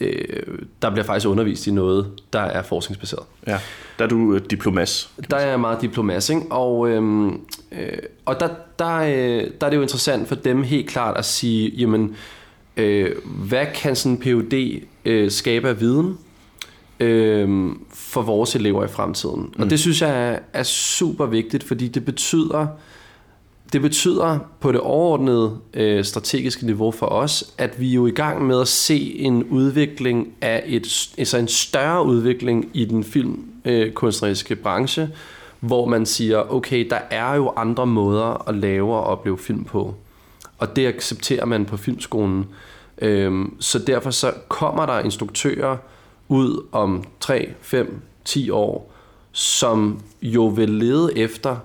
øh, 0.00 0.58
der 0.82 0.90
bliver 0.90 1.04
faktisk 1.04 1.28
undervist 1.28 1.66
i 1.66 1.70
noget, 1.70 2.10
der 2.32 2.40
er 2.40 2.62
forskningsbaseret. 2.62 3.24
Ja. 3.46 3.58
Der 3.98 4.04
er 4.04 4.08
du 4.08 4.34
øh, 4.34 4.40
diplomas. 4.50 5.10
Der 5.30 5.36
er 5.36 5.48
jeg 5.48 5.60
meget 5.60 5.82
diplomas, 5.82 6.30
ikke? 6.30 6.42
Og, 6.50 6.88
øhm, 6.88 7.40
øh, 7.72 7.98
og 8.24 8.40
der, 8.40 8.48
der, 8.78 8.96
øh, 8.96 9.50
der 9.60 9.66
er 9.66 9.70
det 9.70 9.76
jo 9.76 9.82
interessant 9.82 10.28
for 10.28 10.34
dem 10.34 10.62
helt 10.62 10.88
klart 10.88 11.16
at 11.16 11.24
sige, 11.24 11.70
jamen, 11.70 12.16
øh, 12.76 13.12
hvad 13.24 13.66
kan 13.74 13.96
sådan 13.96 14.12
en 14.12 14.20
PhD 14.20 14.82
øh, 15.04 15.30
skabe 15.30 15.68
af 15.68 15.80
viden 15.80 16.18
øh, 17.00 17.70
for 17.92 18.22
vores 18.22 18.54
elever 18.54 18.84
i 18.84 18.88
fremtiden? 18.88 19.52
Mm. 19.56 19.62
Og 19.62 19.70
det 19.70 19.80
synes 19.80 20.02
jeg 20.02 20.32
er, 20.32 20.38
er 20.52 20.62
super 20.62 21.26
vigtigt, 21.26 21.64
fordi 21.64 21.88
det 21.88 22.04
betyder, 22.04 22.66
det 23.72 23.82
betyder 23.82 24.38
på 24.60 24.72
det 24.72 24.80
overordnede 24.80 25.58
øh, 25.74 26.04
strategiske 26.04 26.66
niveau 26.66 26.90
for 26.90 27.06
os, 27.06 27.54
at 27.58 27.80
vi 27.80 27.90
er 27.90 27.94
jo 27.94 28.06
i 28.06 28.10
gang 28.10 28.46
med 28.46 28.60
at 28.60 28.68
se 28.68 29.18
en 29.18 29.44
udvikling 29.44 30.32
af 30.40 30.62
et, 30.66 31.10
altså 31.18 31.38
en 31.38 31.48
større 31.48 32.04
udvikling 32.04 32.70
i 32.74 32.84
den 32.84 33.04
filmkunstneriske 33.04 34.54
øh, 34.54 34.60
branche, 34.60 35.08
hvor 35.60 35.86
man 35.86 36.06
siger, 36.06 36.52
okay, 36.54 36.86
der 36.90 36.98
er 37.10 37.34
jo 37.34 37.52
andre 37.56 37.86
måder 37.86 38.48
at 38.48 38.54
lave 38.54 38.94
og 38.94 39.04
opleve 39.04 39.38
film 39.38 39.64
på. 39.64 39.94
Og 40.58 40.76
det 40.76 40.86
accepterer 40.86 41.44
man 41.44 41.64
på 41.64 41.76
filmskolen. 41.76 42.46
Øhm, 42.98 43.56
så 43.60 43.78
derfor 43.78 44.10
så 44.10 44.32
kommer 44.48 44.86
der 44.86 45.00
instruktører 45.00 45.76
ud 46.28 46.66
om 46.72 47.04
3, 47.20 47.48
5, 47.60 48.00
10 48.24 48.50
år, 48.50 48.92
som 49.32 50.00
jo 50.22 50.46
vil 50.46 50.70
lede 50.70 51.18
efter 51.18 51.56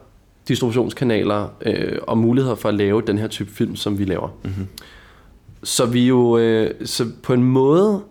distributionskanaler 0.48 1.48
øh, 1.62 1.98
og 2.02 2.18
muligheder 2.18 2.56
for 2.56 2.70
at 2.70 2.76
lave 2.76 3.02
den 3.02 3.18
her 3.18 3.28
type 3.28 3.52
film, 3.52 3.76
som 3.76 4.00
vi 4.00 4.06
laver. 4.06 4.30
Mm-hmm. 4.44 4.68
Så 5.64 5.86
vi 5.86 6.08
jo 6.08 6.38
øh, 6.38 6.72
så 6.86 7.06
på 7.24 7.34
en 7.34 7.44
måde 7.44 8.02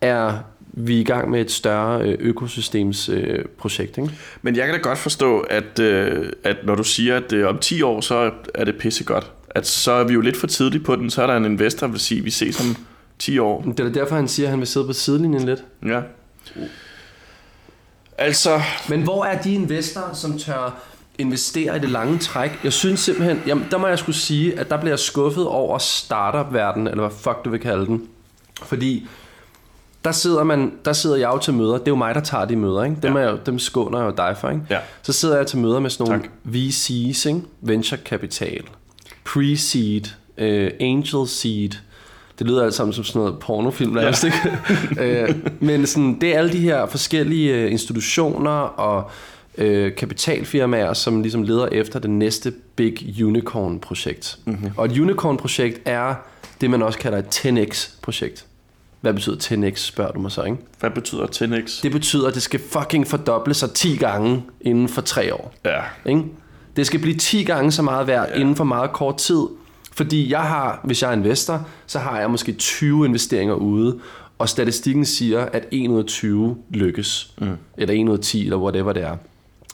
er 0.00 0.38
vi 0.72 1.00
i 1.00 1.04
gang 1.04 1.30
med 1.30 1.40
et 1.40 1.50
større 1.50 2.02
øh, 2.02 2.16
økosystems 2.20 3.08
øh, 3.08 3.44
projekt. 3.58 3.98
Ikke? 3.98 4.10
Men 4.42 4.56
jeg 4.56 4.66
kan 4.66 4.74
da 4.74 4.80
godt 4.80 4.98
forstå, 4.98 5.40
at, 5.40 5.78
øh, 5.78 6.32
at 6.44 6.56
når 6.64 6.74
du 6.74 6.84
siger, 6.84 7.16
at 7.16 7.32
øh, 7.32 7.48
om 7.48 7.58
10 7.58 7.82
år, 7.82 8.00
så 8.00 8.30
er 8.54 8.64
det 8.64 8.76
pissegodt. 8.78 9.32
At 9.50 9.66
så 9.66 9.92
er 9.92 10.04
vi 10.04 10.14
jo 10.14 10.20
lidt 10.20 10.36
for 10.36 10.46
tidligt 10.46 10.84
på 10.84 10.96
den, 10.96 11.10
så 11.10 11.22
er 11.22 11.26
der 11.26 11.36
en 11.36 11.44
investor, 11.44 11.86
der 11.86 11.90
vil 11.90 12.00
sige, 12.00 12.18
at 12.18 12.24
vi 12.24 12.30
ses 12.30 12.60
om 12.60 12.76
10 13.18 13.38
år. 13.38 13.62
Det 13.62 13.80
er 13.80 13.84
da 13.84 14.00
derfor, 14.00 14.16
han 14.16 14.28
siger, 14.28 14.46
at 14.46 14.50
han 14.50 14.58
vil 14.58 14.66
sidde 14.66 14.86
på 14.86 14.92
sidelinjen 14.92 15.46
lidt. 15.46 15.64
Ja. 15.86 16.00
Altså, 18.18 18.60
Men 18.88 19.02
hvor 19.02 19.24
er 19.24 19.42
de 19.42 19.54
investorer, 19.54 20.14
som 20.14 20.38
tør 20.38 20.89
investere 21.20 21.76
i 21.76 21.78
det 21.80 21.88
lange 21.90 22.18
træk. 22.18 22.50
Jeg 22.64 22.72
synes 22.72 23.00
simpelthen, 23.00 23.42
jamen, 23.46 23.66
der 23.70 23.78
må 23.78 23.86
jeg 23.86 23.98
skulle 23.98 24.16
sige, 24.16 24.58
at 24.60 24.70
der 24.70 24.76
bliver 24.76 24.92
jeg 24.92 24.98
skuffet 24.98 25.46
over 25.46 25.78
startup-verdenen, 25.78 26.88
eller 26.88 27.00
hvad 27.08 27.16
fuck 27.18 27.44
du 27.44 27.50
vil 27.50 27.60
kalde 27.60 27.86
den. 27.86 28.02
Fordi 28.62 29.06
der 30.04 30.12
sidder, 30.12 30.44
man, 30.44 30.72
der 30.84 30.92
sidder 30.92 31.16
jeg 31.16 31.26
jo 31.34 31.38
til 31.38 31.54
møder. 31.54 31.72
Det 31.72 31.80
er 31.80 31.90
jo 31.90 31.96
mig, 31.96 32.14
der 32.14 32.20
tager 32.20 32.44
de 32.44 32.56
møder. 32.56 32.84
Ikke? 32.84 32.96
Dem, 33.02 33.16
Ja. 33.16 33.22
er 33.22 33.30
jo- 33.30 33.38
dem 33.46 33.58
skåner 33.58 33.98
jeg 33.98 34.06
jo 34.06 34.14
dig 34.16 34.36
for. 34.40 34.48
Ikke? 34.50 34.62
Ja. 34.70 34.78
Så 35.02 35.12
sidder 35.12 35.36
jeg 35.36 35.46
til 35.46 35.58
møder 35.58 35.80
med 35.80 35.90
sådan 35.90 36.10
nogle 36.10 36.22
Tak. 36.22 36.30
VC's, 36.54 37.28
ikke? 37.28 37.40
venture 37.60 37.98
capital, 38.04 38.62
pre-seed, 39.28 40.04
uh, 40.38 40.68
angel 40.80 41.28
seed. 41.28 41.70
Det 42.38 42.46
lyder 42.48 42.64
alt 42.64 42.74
sammen 42.74 42.92
som 42.92 43.04
sådan 43.04 43.20
noget 43.20 43.38
pornofilm, 43.38 43.92
nærmest, 43.92 44.24
ikke? 44.24 44.38
Øh, 45.00 45.34
Men 45.60 45.86
sådan, 45.86 46.20
det 46.20 46.34
er 46.34 46.38
alle 46.38 46.52
de 46.52 46.58
her 46.58 46.86
forskellige 46.86 47.54
øh, 47.54 47.72
institutioner 47.72 48.50
og 48.60 49.10
øh, 49.58 49.94
kapitalfirmaer, 49.94 50.92
som 50.92 51.22
ligesom 51.22 51.42
leder 51.42 51.66
efter 51.66 51.98
det 51.98 52.10
næste 52.10 52.52
big 52.76 53.24
unicorn-projekt. 53.24 54.38
Mm-hmm. 54.44 54.70
Og 54.76 54.86
et 54.86 54.98
unicorn-projekt 54.98 55.80
er 55.84 56.14
det, 56.60 56.70
man 56.70 56.82
også 56.82 56.98
kalder 56.98 57.18
et 57.18 57.46
10x-projekt. 57.46 58.44
Hvad 59.00 59.14
betyder 59.14 59.36
10x, 59.36 59.76
spørger 59.76 60.12
du 60.12 60.20
mig 60.20 60.30
så, 60.30 60.42
ikke? 60.42 60.58
Hvad 60.80 60.90
betyder 60.90 61.26
10x? 61.26 61.82
Det 61.82 61.92
betyder, 61.92 62.28
at 62.28 62.34
det 62.34 62.42
skal 62.42 62.60
fucking 62.60 63.06
fordoble 63.06 63.54
sig 63.54 63.70
10 63.70 63.96
gange 63.96 64.42
inden 64.60 64.88
for 64.88 65.00
3 65.00 65.34
år. 65.34 65.54
Ja. 65.64 65.80
Ikke? 66.06 66.22
Det 66.76 66.86
skal 66.86 67.00
blive 67.00 67.16
10 67.16 67.44
gange 67.44 67.72
så 67.72 67.82
meget 67.82 68.06
værd 68.06 68.28
ja. 68.28 68.40
inden 68.40 68.56
for 68.56 68.64
meget 68.64 68.92
kort 68.92 69.16
tid. 69.16 69.46
Fordi 69.92 70.30
jeg 70.30 70.42
har, 70.42 70.80
hvis 70.84 71.02
jeg 71.02 71.10
er 71.10 71.16
investor, 71.16 71.66
så 71.86 71.98
har 71.98 72.20
jeg 72.20 72.30
måske 72.30 72.52
20 72.52 73.06
investeringer 73.06 73.54
ude, 73.54 73.98
og 74.38 74.48
statistikken 74.48 75.04
siger, 75.04 75.40
at 75.40 75.66
1 75.70 75.88
ud 75.88 75.98
af 75.98 76.04
20 76.04 76.56
lykkes. 76.70 77.34
Mm. 77.40 77.56
Eller 77.78 77.94
1 78.02 78.08
ud 78.08 78.18
af 78.18 78.22
10, 78.22 78.44
eller 78.44 78.56
whatever 78.56 78.92
det 78.92 79.02
er. 79.02 79.16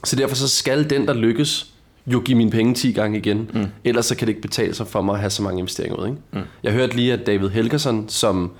Så 0.07 0.17
derfor 0.17 0.37
så 0.37 0.49
skal 0.49 0.91
den, 0.91 1.07
der 1.07 1.15
lykkes, 1.15 1.67
jo 2.07 2.23
give 2.25 2.37
mine 2.37 2.51
penge 2.51 2.75
10 2.75 2.93
gange 2.93 3.19
igen. 3.19 3.51
Mm. 3.55 3.67
Ellers 3.85 4.07
så 4.07 4.17
kan 4.17 4.27
det 4.27 4.31
ikke 4.31 4.43
betale 4.43 4.75
sig 4.75 4.87
for 4.87 5.03
mig 5.03 5.13
at 5.15 5.21
have 5.21 5.31
så 5.31 5.43
mange 5.43 5.59
investeringer 5.59 5.97
ud. 5.97 6.07
Ikke? 6.07 6.19
Mm. 6.33 6.41
Jeg 6.63 6.73
hørte 6.73 6.97
lige, 6.97 7.13
at 7.13 7.27
David 7.27 7.49
Helgerson, 7.49 8.09
som 8.09 8.51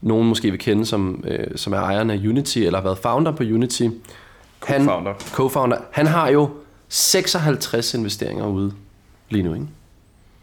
nogen 0.00 0.28
måske 0.28 0.50
vil 0.50 0.58
kende, 0.60 0.86
som, 0.86 1.24
øh, 1.26 1.46
som 1.56 1.72
er 1.72 1.78
ejeren 1.78 2.10
af 2.10 2.16
Unity, 2.16 2.58
eller 2.58 2.78
har 2.78 2.84
været 2.84 2.98
founder 2.98 3.32
på 3.32 3.42
Unity, 3.42 3.82
han, 4.66 4.88
Co-founder. 4.88 5.14
co-founder, 5.14 5.76
han 5.92 6.06
har 6.06 6.28
jo 6.28 6.50
56 6.88 7.94
investeringer 7.94 8.46
ude 8.46 8.72
lige 9.30 9.42
nu. 9.42 9.54
Ikke? 9.54 9.66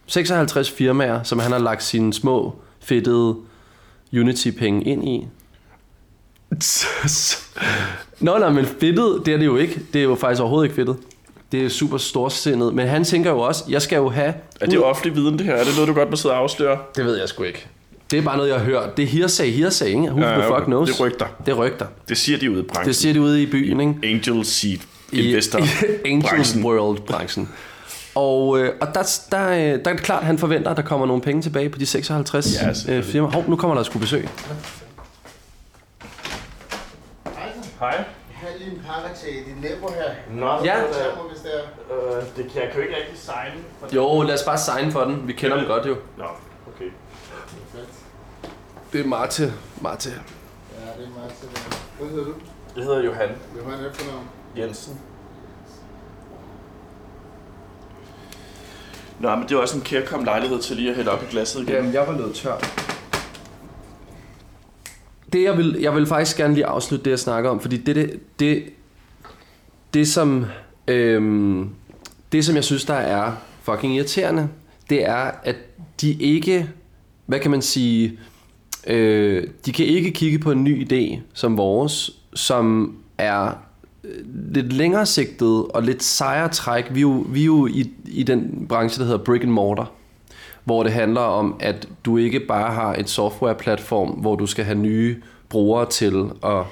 56 0.08 0.71
firmaer, 0.71 1.23
som 1.23 1.39
han 1.39 1.51
har 1.51 1.60
lagt 1.60 1.84
sine 1.84 2.13
små, 2.13 2.55
fedtede 2.79 3.36
Unity-penge 4.13 4.84
ind 4.84 5.08
i. 5.10 5.27
Nå, 8.19 8.38
nej, 8.39 8.49
men 8.49 8.65
fedtet, 8.65 9.21
det 9.25 9.34
er 9.34 9.38
det 9.38 9.45
jo 9.45 9.58
ikke. 9.58 9.79
Det 9.93 9.99
er 9.99 10.03
jo 10.03 10.15
faktisk 10.15 10.41
overhovedet 10.41 10.65
ikke 10.65 10.75
fedtet. 10.75 10.95
Det 11.51 11.65
er 11.65 11.69
super 11.69 11.97
storsindet. 11.97 12.73
Men 12.73 12.88
han 12.88 13.03
tænker 13.03 13.31
jo 13.31 13.39
også, 13.39 13.63
jeg 13.69 13.81
skal 13.81 13.95
jo 13.95 14.10
have... 14.10 14.34
Er 14.62 14.65
det 14.65 14.79
offentlig 14.84 15.15
viden, 15.15 15.38
det 15.38 15.45
her? 15.45 15.53
Er 15.53 15.63
det 15.63 15.73
noget, 15.75 15.88
du 15.88 15.93
godt 15.93 16.10
må 16.10 16.15
sidde 16.15 16.34
og 16.36 16.39
afsløre? 16.41 16.77
Det 16.95 17.05
ved 17.05 17.17
jeg 17.19 17.29
sgu 17.29 17.43
ikke. 17.43 17.65
Det 18.12 18.19
er 18.19 18.23
bare 18.23 18.38
noget, 18.38 18.49
jeg 18.49 18.58
har 18.58 18.65
hørt. 18.65 18.97
Det 18.97 19.03
er 19.03 19.08
hearsay, 19.08 19.51
hearsay, 19.51 19.86
ikke? 19.88 19.99
Who 20.01 20.19
Ja, 20.21 20.34
the 20.34 20.43
fuck 20.43 20.63
knows? 20.65 20.89
Det 20.89 20.99
er 20.99 21.05
rygter. 21.05 21.25
Det 21.45 21.51
er 21.51 21.55
rygter. 21.55 21.86
Det 22.10 22.17
siger 22.17 22.38
de 22.38 22.51
ude 22.51 22.60
i 22.60 22.63
branchen. 22.63 22.88
Det 22.88 22.95
siger 22.95 23.13
de 23.13 23.21
ude 23.21 23.43
i 23.43 23.45
byen, 23.45 23.79
ikke? 23.79 23.93
Angel 24.03 24.45
Seed 24.45 24.77
I- 25.12 25.19
Investor. 25.27 25.60
i 25.60 25.63
Angels 26.12 26.29
branchen. 26.29 26.63
World-branchen. 26.65 27.49
Og, 28.15 28.60
øh, 28.60 28.71
og 28.81 28.88
der, 28.93 29.19
der, 29.31 29.49
øh, 29.49 29.58
der 29.60 29.71
er 29.71 29.77
det 29.93 30.01
klart, 30.01 30.19
at 30.19 30.25
han 30.25 30.38
forventer, 30.38 30.71
at 30.71 30.77
der 30.77 30.84
kommer 30.84 31.05
nogle 31.08 31.21
penge 31.21 31.41
tilbage 31.41 31.69
på 31.69 31.79
de 31.79 31.86
56 31.86 32.53
Ja, 32.88 32.93
øh, 32.93 33.03
firmaer. 33.03 33.31
Hov, 33.31 33.45
nu 33.47 33.55
kommer 33.55 33.75
der 33.75 33.84
sgu 33.84 33.99
besøg. 33.99 34.27
Hej. 37.86 38.06
Jeg 38.41 38.52
har 38.52 38.58
lige 38.58 38.71
en 38.71 38.82
pakke 38.88 39.17
til 39.19 39.34
din 39.45 39.62
nabo 39.62 39.88
her. 39.88 40.10
Nå, 40.30 40.63
Ja. 40.63 40.82
Må 41.17 41.30
hvis 41.30 41.39
det 41.39 41.52
er. 41.60 41.63
Øh, 42.17 42.24
det 42.38 42.52
kan 42.52 42.62
jeg 42.62 42.71
kan 42.71 42.76
jo 42.82 42.88
ikke 42.88 42.95
rigtig 42.95 43.17
signe. 43.19 43.63
For 43.80 43.95
Jo, 43.95 44.21
lad 44.21 44.34
os 44.36 44.43
bare 44.43 44.58
signe 44.58 44.91
for 44.91 45.04
den. 45.04 45.28
Vi 45.28 45.34
kender 45.34 45.58
den 45.58 45.65
godt 45.65 45.86
jo. 45.86 45.95
Nå, 46.17 46.26
okay. 46.76 46.91
Det 48.93 49.02
er 49.02 49.08
Marte. 49.08 49.54
Marte. 49.82 50.10
Ja, 50.10 50.15
det 50.15 51.10
er 51.17 51.28
det. 51.28 51.80
Hvad 52.00 52.10
hedder 52.10 52.24
du? 52.26 52.34
Jeg 52.76 52.84
hedder 52.84 53.04
Johan 53.04 53.30
en 53.30 53.86
efternavn. 53.91 54.30
Jensen. 54.58 55.02
Nå, 59.19 59.36
men 59.36 59.43
det 59.50 59.52
er 59.52 59.60
også 59.60 59.78
en 59.78 59.84
kærkom 59.84 60.24
lejlighed 60.24 60.62
til 60.62 60.76
lige 60.76 60.89
at 60.89 60.95
hælde 60.95 61.12
op 61.12 61.24
i 61.24 61.26
glasset 61.26 61.62
igen. 61.62 61.74
Jamen, 61.76 61.93
jeg 61.93 62.08
var 62.08 62.13
løbet 62.17 62.36
tør. 62.36 62.58
Det, 65.36 65.43
jeg 65.43 65.58
vil, 65.58 65.78
jeg 65.82 65.95
vil 65.95 66.06
faktisk 66.06 66.38
gerne 66.38 66.54
lige 66.54 66.65
afslutte 66.65 67.06
det, 67.06 67.12
jeg 67.12 67.19
snakker 67.19 67.50
om, 67.50 67.60
fordi 67.60 67.78
det, 67.78 67.95
det, 67.95 68.19
det, 68.39 68.63
det 69.93 70.08
som, 70.08 70.45
øhm, 70.88 71.69
det, 72.32 72.45
som 72.45 72.56
jeg 72.56 72.63
synes, 72.63 72.86
der 72.86 72.93
er 72.93 73.32
fucking 73.62 73.95
irriterende, 73.95 74.48
det 74.89 75.06
er, 75.06 75.32
at 75.43 75.56
de 76.02 76.13
ikke, 76.13 76.69
hvad 77.26 77.39
kan 77.39 77.52
man 77.52 77.62
sige, 77.62 78.19
øh, 78.88 79.48
de 79.65 79.74
kan 79.74 79.86
ikke 79.86 80.12
kigge 80.12 80.39
på 80.39 80.52
en 80.52 80.63
ny 80.63 80.88
idé 80.88 81.19
som 81.34 81.58
vores, 81.58 82.12
som 82.34 82.95
er 83.17 83.52
øh, 84.04 84.54
lidt 84.54 84.74
længere 84.74 85.06
sigtet 85.06 85.65
og 85.65 85.84
lidt 85.84 86.04
sejere 86.04 86.50
træk. 86.50 86.86
Vi 86.91 87.00
er 87.00 87.02
jo, 87.02 87.26
vi 87.30 87.41
er 87.41 87.45
jo 87.45 87.67
i, 87.67 87.91
i 88.06 88.24
den 88.24 88.65
branche, 88.69 89.00
der 89.00 89.06
hedder 89.06 89.24
brick 89.24 89.43
and 89.43 89.52
mortar 89.52 89.91
hvor 90.65 90.84
det 90.84 90.91
handler 90.91 91.21
om, 91.21 91.56
at 91.60 91.88
du 92.06 92.17
ikke 92.17 92.39
bare 92.39 92.73
har 92.73 92.95
et 92.95 93.10
software-platform, 93.10 94.10
hvor 94.10 94.36
du 94.36 94.45
skal 94.45 94.65
have 94.65 94.78
nye 94.78 95.21
brugere 95.49 95.89
til, 95.89 96.30
og 96.41 96.67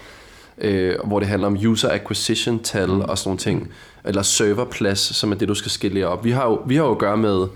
øh, 0.57 0.95
hvor 1.03 1.19
det 1.19 1.27
handler 1.27 1.47
om 1.47 1.57
user 1.67 1.89
acquisition 1.91 2.59
tal 2.59 2.89
og 2.89 3.17
sådan 3.17 3.29
nogle 3.29 3.39
ting, 3.39 3.71
eller 4.05 4.21
serverplads, 4.21 4.99
som 4.99 5.31
er 5.31 5.35
det, 5.35 5.47
du 5.47 5.55
skal 5.55 5.71
skille 5.71 6.07
op. 6.07 6.25
Vi 6.25 6.31
har 6.31 6.45
jo, 6.45 6.61
vi 6.65 6.75
har 6.75 6.83
jo 6.83 6.91
at 6.91 6.97
gøre 6.97 7.17
med 7.17 7.47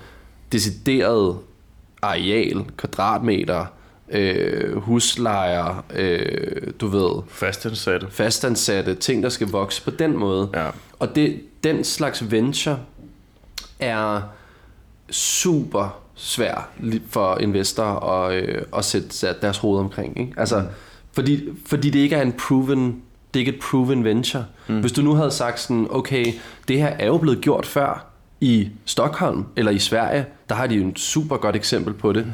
decideret 0.51 1.37
areal, 2.01 2.65
kvadratmeter, 2.77 3.65
øh, 4.09 4.77
huslejer, 4.77 5.85
øh, 5.95 6.73
du 6.81 6.87
ved, 6.87 7.23
Fastansatte. 7.27 8.07
fastansatte, 8.09 8.95
ting, 8.95 9.23
der 9.23 9.29
skal 9.29 9.47
vokse 9.47 9.83
på 9.83 9.91
den 9.91 10.17
måde. 10.17 10.49
Ja. 10.53 10.69
Og 10.99 11.15
det, 11.15 11.41
den 11.63 11.83
slags 11.83 12.31
venture 12.31 12.79
er 13.79 14.21
super 15.09 16.06
svær 16.17 16.69
for 17.09 17.37
investorer 17.37 18.25
at, 18.25 18.43
øh, 18.43 18.61
at 18.77 18.85
sætte 18.85 19.41
deres 19.41 19.57
hoved 19.57 19.79
omkring. 19.79 20.19
Ikke? 20.19 20.33
Altså, 20.37 20.59
mm. 20.59 20.65
fordi, 21.11 21.49
fordi 21.65 21.89
det 21.89 21.99
ikke 21.99 22.15
er 22.15 22.21
en 22.21 22.33
proven 22.33 23.01
det 23.33 23.39
er 23.39 23.45
ikke 23.45 23.57
et 23.57 23.63
proven 23.63 24.03
venture. 24.03 24.45
Mm. 24.67 24.79
Hvis 24.79 24.91
du 24.91 25.01
nu 25.01 25.13
havde 25.13 25.31
sagt 25.31 25.59
sådan, 25.59 25.87
okay, 25.89 26.25
det 26.67 26.77
her 26.77 26.87
er 26.87 27.05
jo 27.05 27.17
blevet 27.17 27.41
gjort 27.41 27.65
før 27.65 28.05
i 28.41 28.69
Stockholm 28.85 29.45
eller 29.55 29.71
i 29.71 29.79
Sverige, 29.79 30.25
der 30.49 30.55
har 30.55 30.67
de 30.67 30.75
jo 30.75 30.87
et 30.87 30.99
super 30.99 31.37
godt 31.37 31.55
eksempel 31.55 31.93
på 31.93 32.13
det. 32.13 32.25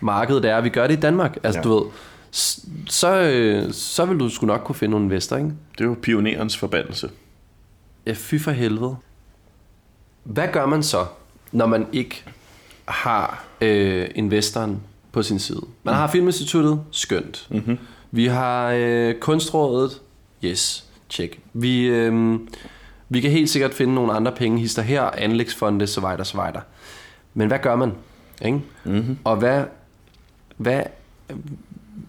Markedet 0.00 0.44
er, 0.44 0.56
at 0.56 0.64
vi 0.64 0.68
gør 0.68 0.86
det 0.86 0.96
i 0.96 1.00
Danmark. 1.00 1.38
Altså, 1.42 1.58
Ja. 1.58 1.62
du 1.62 1.74
ved, 1.74 1.82
så, 2.88 3.20
øh, 3.20 3.72
så 3.72 4.04
vil 4.04 4.18
du 4.18 4.28
sgu 4.28 4.46
nok 4.46 4.60
kunne 4.64 4.76
finde 4.76 4.90
nogle 4.90 5.04
investor, 5.06 5.36
ikke? 5.36 5.50
Det 5.78 5.80
er 5.80 5.84
jo 5.84 5.96
pionerens 6.02 6.56
forbandelse. 6.56 7.10
Ja, 8.06 8.12
fy 8.16 8.34
for 8.38 8.50
helvede. 8.50 8.96
Hvad 10.24 10.48
gør 10.52 10.66
man 10.66 10.82
så, 10.82 11.06
når 11.52 11.66
man 11.66 11.86
ikke 11.92 12.24
har 12.90 13.44
øh, 13.60 14.08
investoren 14.14 14.80
på 15.12 15.22
sin 15.22 15.38
side? 15.38 15.60
Man 15.82 15.94
har 15.94 16.06
Filminstituttet, 16.06 16.80
skønt. 16.90 17.46
Mm-hmm. 17.50 17.78
Vi 18.10 18.26
har 18.26 18.72
øh, 18.76 19.14
Kunstrådet, 19.14 20.00
yes, 20.44 20.84
check. 21.10 21.38
Vi, 21.52 21.86
øh, 21.86 22.38
vi 23.08 23.20
kan 23.20 23.30
helt 23.30 23.50
sikkert 23.50 23.74
finde 23.74 23.94
nogle 23.94 24.12
andre 24.12 24.32
penge, 24.32 24.60
hister 24.60 24.82
her, 24.82 25.02
anlægsfonde, 25.02 25.86
så 25.86 26.00
videre, 26.00 26.24
så 26.24 26.36
videre. 26.36 26.62
Men 27.34 27.48
hvad 27.48 27.58
gør 27.58 27.76
man? 27.76 27.92
Ikke? 28.44 28.60
Mm-hmm. 28.84 29.18
Og 29.24 29.36
hvad, 29.36 29.64
hvad, 30.56 30.82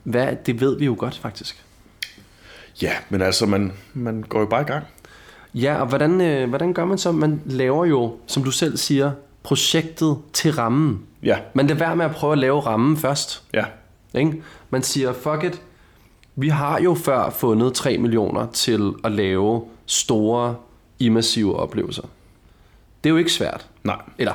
hvad, 0.03 0.35
det 0.45 0.61
ved 0.61 0.77
vi 0.77 0.85
jo 0.85 0.95
godt 0.97 1.17
faktisk. 1.17 1.63
Ja, 2.81 2.91
men 3.09 3.21
altså, 3.21 3.45
man, 3.45 3.73
man 3.93 4.21
går 4.21 4.39
jo 4.39 4.45
bare 4.45 4.61
i 4.61 4.65
gang. 4.65 4.85
Ja, 5.53 5.75
og 5.75 5.87
hvordan, 5.87 6.21
øh, 6.21 6.49
hvordan 6.49 6.73
gør 6.73 6.85
man 6.85 6.97
så? 6.97 7.11
Man 7.11 7.41
laver 7.45 7.85
jo, 7.85 8.17
som 8.27 8.43
du 8.43 8.51
selv 8.51 8.77
siger, 8.77 9.11
projektet 9.43 10.17
til 10.33 10.51
rammen. 10.53 11.01
Ja, 11.23 11.37
Man 11.53 11.67
lader 11.67 11.79
være 11.79 11.95
med 11.95 12.05
at 12.05 12.11
prøve 12.11 12.31
at 12.33 12.39
lave 12.39 12.59
rammen 12.59 12.97
først. 12.97 13.43
ja. 13.53 13.63
Ikke? 14.15 14.43
Man 14.69 14.83
siger, 14.83 15.13
fuck 15.13 15.43
it, 15.43 15.61
vi 16.35 16.47
har 16.49 16.79
jo 16.81 16.95
før 16.95 17.29
fundet 17.29 17.73
3 17.73 17.97
millioner 17.97 18.47
til 18.53 18.93
at 19.03 19.11
lave 19.11 19.63
store, 19.85 20.55
immersive 20.99 21.55
oplevelser. 21.55 22.01
Det 23.03 23.09
er 23.09 23.11
jo 23.11 23.17
ikke 23.17 23.31
svært. 23.33 23.67
Nej. 23.83 24.01
Eller, 24.17 24.33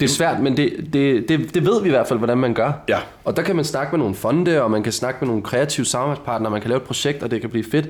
det 0.00 0.04
er 0.04 0.08
svært, 0.10 0.40
men 0.40 0.56
det, 0.56 0.88
det, 0.92 1.28
det, 1.28 1.54
det 1.54 1.64
ved 1.64 1.82
vi 1.82 1.88
i 1.88 1.90
hvert 1.90 2.08
fald, 2.08 2.18
hvordan 2.18 2.38
man 2.38 2.54
gør. 2.54 2.72
Ja. 2.88 2.98
Og 3.24 3.36
der 3.36 3.42
kan 3.42 3.56
man 3.56 3.64
snakke 3.64 3.90
med 3.92 3.98
nogle 3.98 4.14
fonde, 4.14 4.62
og 4.62 4.70
man 4.70 4.82
kan 4.82 4.92
snakke 4.92 5.18
med 5.20 5.28
nogle 5.28 5.42
kreative 5.42 5.86
samarbejdspartnere, 5.86 6.50
man 6.50 6.60
kan 6.60 6.68
lave 6.70 6.80
et 6.80 6.86
projekt, 6.86 7.22
og 7.22 7.30
det 7.30 7.40
kan 7.40 7.50
blive 7.50 7.64
fedt. 7.64 7.88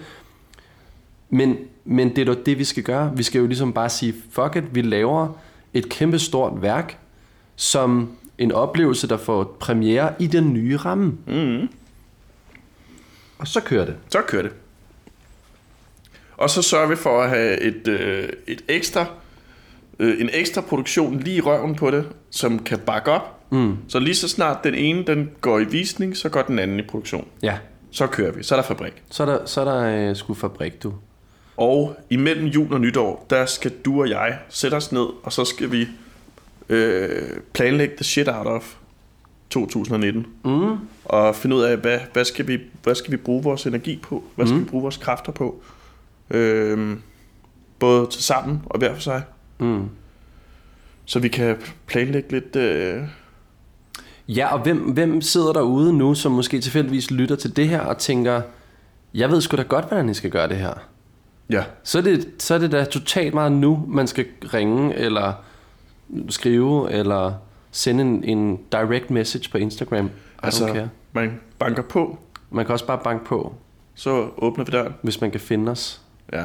Men, 1.30 1.56
men 1.84 2.08
det 2.16 2.28
er 2.28 2.32
jo 2.32 2.38
det, 2.46 2.58
vi 2.58 2.64
skal 2.64 2.82
gøre. 2.82 3.12
Vi 3.16 3.22
skal 3.22 3.38
jo 3.38 3.46
ligesom 3.46 3.72
bare 3.72 3.88
sige, 3.88 4.14
fuck 4.32 4.56
it, 4.56 4.74
vi 4.74 4.82
laver 4.82 5.28
et 5.74 5.88
kæmpe 5.88 6.18
stort 6.18 6.62
værk, 6.62 6.98
som 7.56 8.16
en 8.38 8.52
oplevelse, 8.52 9.08
der 9.08 9.16
får 9.16 9.56
premiere 9.60 10.12
i 10.18 10.26
den 10.26 10.52
nye 10.52 10.76
ramme. 10.76 11.12
Mm. 11.26 11.68
Og 13.38 13.48
så 13.48 13.60
kører 13.60 13.84
det. 13.84 13.96
Så 14.08 14.20
kører 14.26 14.42
det. 14.42 14.52
Og 16.36 16.50
så 16.50 16.62
sørger 16.62 16.88
vi 16.88 16.96
for 16.96 17.22
at 17.22 17.28
have 17.30 17.60
et, 17.60 17.88
øh, 17.88 18.28
et 18.46 18.62
ekstra 18.68 19.06
øh, 19.98 20.20
en 20.20 20.30
ekstra 20.32 20.60
produktion 20.60 21.20
lige 21.20 21.36
i 21.36 21.40
røven 21.40 21.74
på 21.74 21.90
det, 21.90 22.08
som 22.30 22.58
kan 22.58 22.78
bakke 22.78 23.10
op. 23.10 23.38
Mm. 23.50 23.76
Så 23.88 23.98
lige 23.98 24.14
så 24.14 24.28
snart 24.28 24.64
den 24.64 24.74
ene 24.74 25.04
den 25.06 25.30
går 25.40 25.58
i 25.58 25.64
visning, 25.64 26.16
så 26.16 26.28
går 26.28 26.42
den 26.42 26.58
anden 26.58 26.78
i 26.78 26.82
produktion. 26.82 27.28
Ja, 27.42 27.58
Så 27.90 28.06
kører 28.06 28.32
vi. 28.32 28.42
Så 28.42 28.54
er 28.54 28.60
der 28.60 28.66
fabrik. 28.68 29.02
så 29.10 29.22
er 29.22 29.26
der, 29.26 29.46
så 29.46 29.60
er 29.60 29.64
der 29.64 30.08
øh, 30.10 30.16
sgu 30.16 30.34
fabrik, 30.34 30.82
du. 30.82 30.94
Og 31.56 31.96
imellem 32.10 32.46
jul 32.46 32.72
og 32.72 32.80
nytår, 32.80 33.26
der 33.30 33.46
skal 33.46 33.72
du 33.84 34.00
og 34.00 34.08
jeg 34.10 34.38
sætte 34.48 34.74
os 34.74 34.92
ned, 34.92 35.06
og 35.22 35.32
så 35.32 35.44
skal 35.44 35.72
vi 35.72 35.88
øh, 36.68 37.22
planlægge 37.52 37.96
the 37.96 38.04
shit 38.04 38.28
out 38.28 38.46
of 38.46 38.74
2019. 39.50 40.26
Mm. 40.44 40.76
Og 41.04 41.36
finde 41.36 41.56
ud 41.56 41.62
af, 41.62 41.76
hvad, 41.76 41.98
hvad, 42.12 42.24
skal, 42.24 42.48
vi, 42.48 42.58
hvad 42.82 42.94
skal 42.94 43.12
vi 43.12 43.16
bruge 43.16 43.42
vores 43.42 43.66
energi 43.66 43.96
på? 44.02 44.24
Hvad 44.34 44.46
skal 44.46 44.56
Mm. 44.58 44.64
vi 44.64 44.68
bruge 44.70 44.82
vores 44.82 44.96
kræfter 44.96 45.32
på? 45.32 45.62
Øh, 46.30 46.96
både 47.78 48.06
til 48.10 48.22
sammen 48.22 48.62
og 48.66 48.78
hver 48.78 48.94
for 48.94 49.00
sig. 49.00 49.22
Mm. 49.58 49.88
Så 51.04 51.18
vi 51.18 51.28
kan 51.28 51.56
planlægge 51.86 52.32
lidt... 52.32 52.56
Øh, 52.56 53.02
Ja, 54.28 54.52
og 54.54 54.62
hvem, 54.62 54.78
hvem 54.78 55.20
sidder 55.20 55.52
derude 55.52 55.92
nu, 55.92 56.14
som 56.14 56.32
måske 56.32 56.60
tilfældigvis 56.60 57.10
lytter 57.10 57.36
til 57.36 57.56
det 57.56 57.68
her 57.68 57.80
og 57.80 57.98
tænker, 57.98 58.42
jeg 59.14 59.30
ved 59.30 59.40
sgu 59.40 59.56
da 59.56 59.62
godt, 59.62 59.88
hvordan 59.88 60.08
I 60.08 60.14
skal 60.14 60.30
gøre 60.30 60.48
det 60.48 60.56
her. 60.56 60.74
Ja, 61.50 61.64
Så 61.82 61.98
er 61.98 62.02
det, 62.02 62.28
så 62.38 62.54
er 62.54 62.58
det 62.58 62.72
da 62.72 62.84
totalt 62.84 63.34
meget 63.34 63.52
nu, 63.52 63.84
man 63.88 64.06
skal 64.06 64.26
ringe, 64.54 64.94
eller 64.94 65.32
skrive, 66.28 66.92
eller 66.92 67.32
sende 67.70 68.02
en, 68.04 68.24
en 68.24 68.58
direct 68.72 69.10
message 69.10 69.50
på 69.50 69.58
Instagram. 69.58 70.06
I 70.06 70.08
altså, 70.42 70.66
care. 70.66 70.88
man 71.12 71.40
banker 71.58 71.82
på, 71.82 72.18
Man 72.50 72.64
kan 72.66 72.72
også 72.72 72.86
bare 72.86 73.00
banke 73.04 73.24
på, 73.24 73.54
så 73.94 74.28
åbner 74.38 74.64
vi 74.64 74.70
døren. 74.70 74.94
hvis 75.02 75.20
man 75.20 75.30
kan 75.30 75.40
finde 75.40 75.72
os. 75.72 76.00
Ja. 76.32 76.44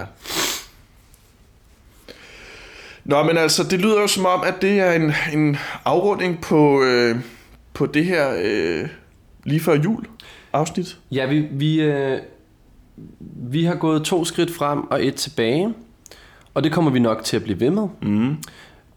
Nå, 3.03 3.23
men 3.23 3.37
altså, 3.37 3.63
det 3.63 3.79
lyder 3.79 4.01
jo 4.01 4.07
som 4.07 4.25
om, 4.25 4.41
at 4.43 4.53
det 4.61 4.79
er 4.79 4.91
en, 4.91 5.13
en 5.33 5.57
afrunding 5.85 6.41
på, 6.41 6.83
øh, 6.83 7.15
på 7.73 7.85
det 7.85 8.05
her 8.05 8.35
øh, 8.43 8.89
lige 9.43 9.59
før 9.59 9.73
jul 9.73 10.05
afsnit. 10.53 10.97
Ja, 11.11 11.25
vi, 11.25 11.39
vi, 11.39 11.81
øh, 11.81 12.19
vi 13.49 13.63
har 13.63 13.75
gået 13.75 14.03
to 14.03 14.25
skridt 14.25 14.51
frem 14.51 14.79
og 14.91 15.05
et 15.05 15.15
tilbage, 15.15 15.73
og 16.53 16.63
det 16.63 16.71
kommer 16.71 16.91
vi 16.91 16.99
nok 16.99 17.23
til 17.23 17.35
at 17.37 17.43
blive 17.43 17.59
ved 17.59 17.69
med. 17.69 17.87
Mm. 18.01 18.35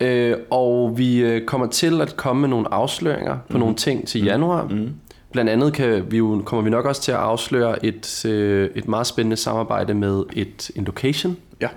Øh, 0.01 0.37
og 0.51 0.99
vi 0.99 1.19
øh, 1.19 1.45
kommer 1.47 1.67
til 1.67 2.01
at 2.01 2.17
komme 2.17 2.41
med 2.41 2.49
nogle 2.49 2.75
afsløringer 2.75 3.39
på 3.51 3.59
nogle 3.59 3.75
ting 3.75 4.09
til 4.09 4.25
januar. 4.25 4.65
Mm. 4.71 4.89
Blandt 5.33 5.51
andet 5.51 5.73
kan 5.73 6.11
vi 6.11 6.19
jo, 6.19 6.43
kommer 6.45 6.63
vi 6.65 6.71
nok 6.71 6.85
også 6.85 7.03
til 7.03 7.13
at 7.13 7.19
afsløre 7.19 7.87
et, 7.87 8.25
øh, 8.25 8.71
et 8.75 8.89
meget 8.89 9.07
spændende 9.07 9.37
samarbejde 9.37 9.95
med 9.95 10.25
et, 10.33 10.71
en 10.77 10.85
location, 10.85 11.37
Ja. 11.61 11.69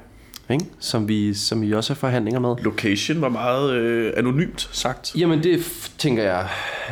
ikke? 0.49 0.65
Som, 0.79 1.07
vi, 1.07 1.33
som 1.33 1.61
vi 1.61 1.73
også 1.73 1.93
har 1.93 1.95
forhandlinger 1.95 2.39
med. 2.39 2.55
Location 2.63 3.21
var 3.21 3.29
meget 3.29 3.73
øh, 3.73 4.13
anonymt 4.17 4.69
sagt. 4.71 5.15
Jamen 5.17 5.43
det 5.43 5.59
tænker 5.97 6.23
jeg, 6.23 6.47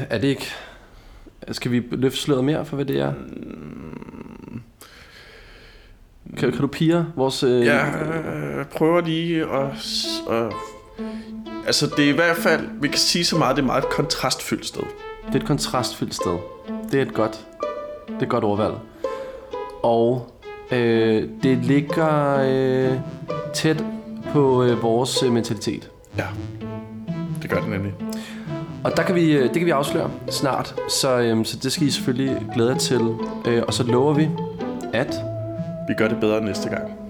er 0.10 0.18
det 0.18 0.28
ikke... 0.28 0.46
Skal 1.52 1.72
vi 1.72 1.84
løfte 1.92 2.20
sløret 2.20 2.44
mere 2.44 2.66
for, 2.66 2.76
hvad 2.76 2.86
det 2.86 3.00
er? 3.00 3.14
Kan, 6.38 6.52
kan 6.52 6.62
du 6.62 6.68
pige 6.68 7.06
vores... 7.16 7.44
Øh, 7.44 7.66
Jeg 7.66 7.94
øh, 8.60 8.66
prøver 8.66 9.02
lige 9.02 9.42
at, 9.42 9.68
at... 10.32 10.54
Altså, 11.66 11.90
det 11.98 12.06
er 12.06 12.10
i 12.10 12.16
hvert 12.16 12.38
fald... 12.38 12.68
Vi 12.82 12.88
kan 12.88 12.98
sige 12.98 13.26
så 13.26 13.38
meget, 13.38 13.56
det 13.56 13.62
er 13.62 13.66
meget 13.66 13.84
et 13.84 13.90
kontrastfyldt 13.90 14.66
sted. 14.66 14.84
Det 15.28 15.36
er 15.36 15.40
et 15.40 15.48
kontrastfyldt 15.48 16.16
sted. 16.16 16.38
Det 16.92 16.98
er 16.98 17.02
et 17.02 17.14
godt, 17.14 17.48
det 18.08 18.16
er 18.20 18.22
et 18.22 18.30
godt 18.30 18.44
ordvalg. 18.44 18.74
Og 19.84 20.32
øh, 20.72 21.24
det 21.44 21.58
ligger 21.58 22.38
øh, 22.40 22.98
tæt 23.54 23.84
på 24.34 24.64
øh, 24.64 24.84
vores 24.84 25.24
øh, 25.24 25.32
mentalitet. 25.32 25.90
Ja, 26.18 26.26
det 27.42 27.50
gør 27.50 27.60
det 27.60 27.70
nemlig. 27.70 27.94
Og 28.84 28.98
der 28.98 29.04
kan 29.04 29.16
vi, 29.16 29.32
øh, 29.32 29.44
det 29.44 29.54
kan 29.54 29.66
vi 29.66 29.72
afsløre 29.72 30.12
snart, 30.30 30.76
så, 30.90 31.20
øh, 31.20 31.46
så 31.46 31.58
det 31.64 31.72
skal 31.72 31.88
I 31.88 31.92
selvfølgelig 31.92 32.46
glæde 32.54 32.70
jer 32.70 32.78
til. 32.78 33.16
Øh, 33.48 33.64
og 33.68 33.74
så 33.74 33.84
lover 33.84 34.14
vi, 34.14 34.30
at 34.94 35.16
vi 35.92 35.96
gør 35.96 36.08
det 36.08 36.20
bedre 36.20 36.42
næste 36.42 36.70
gang. 36.70 37.01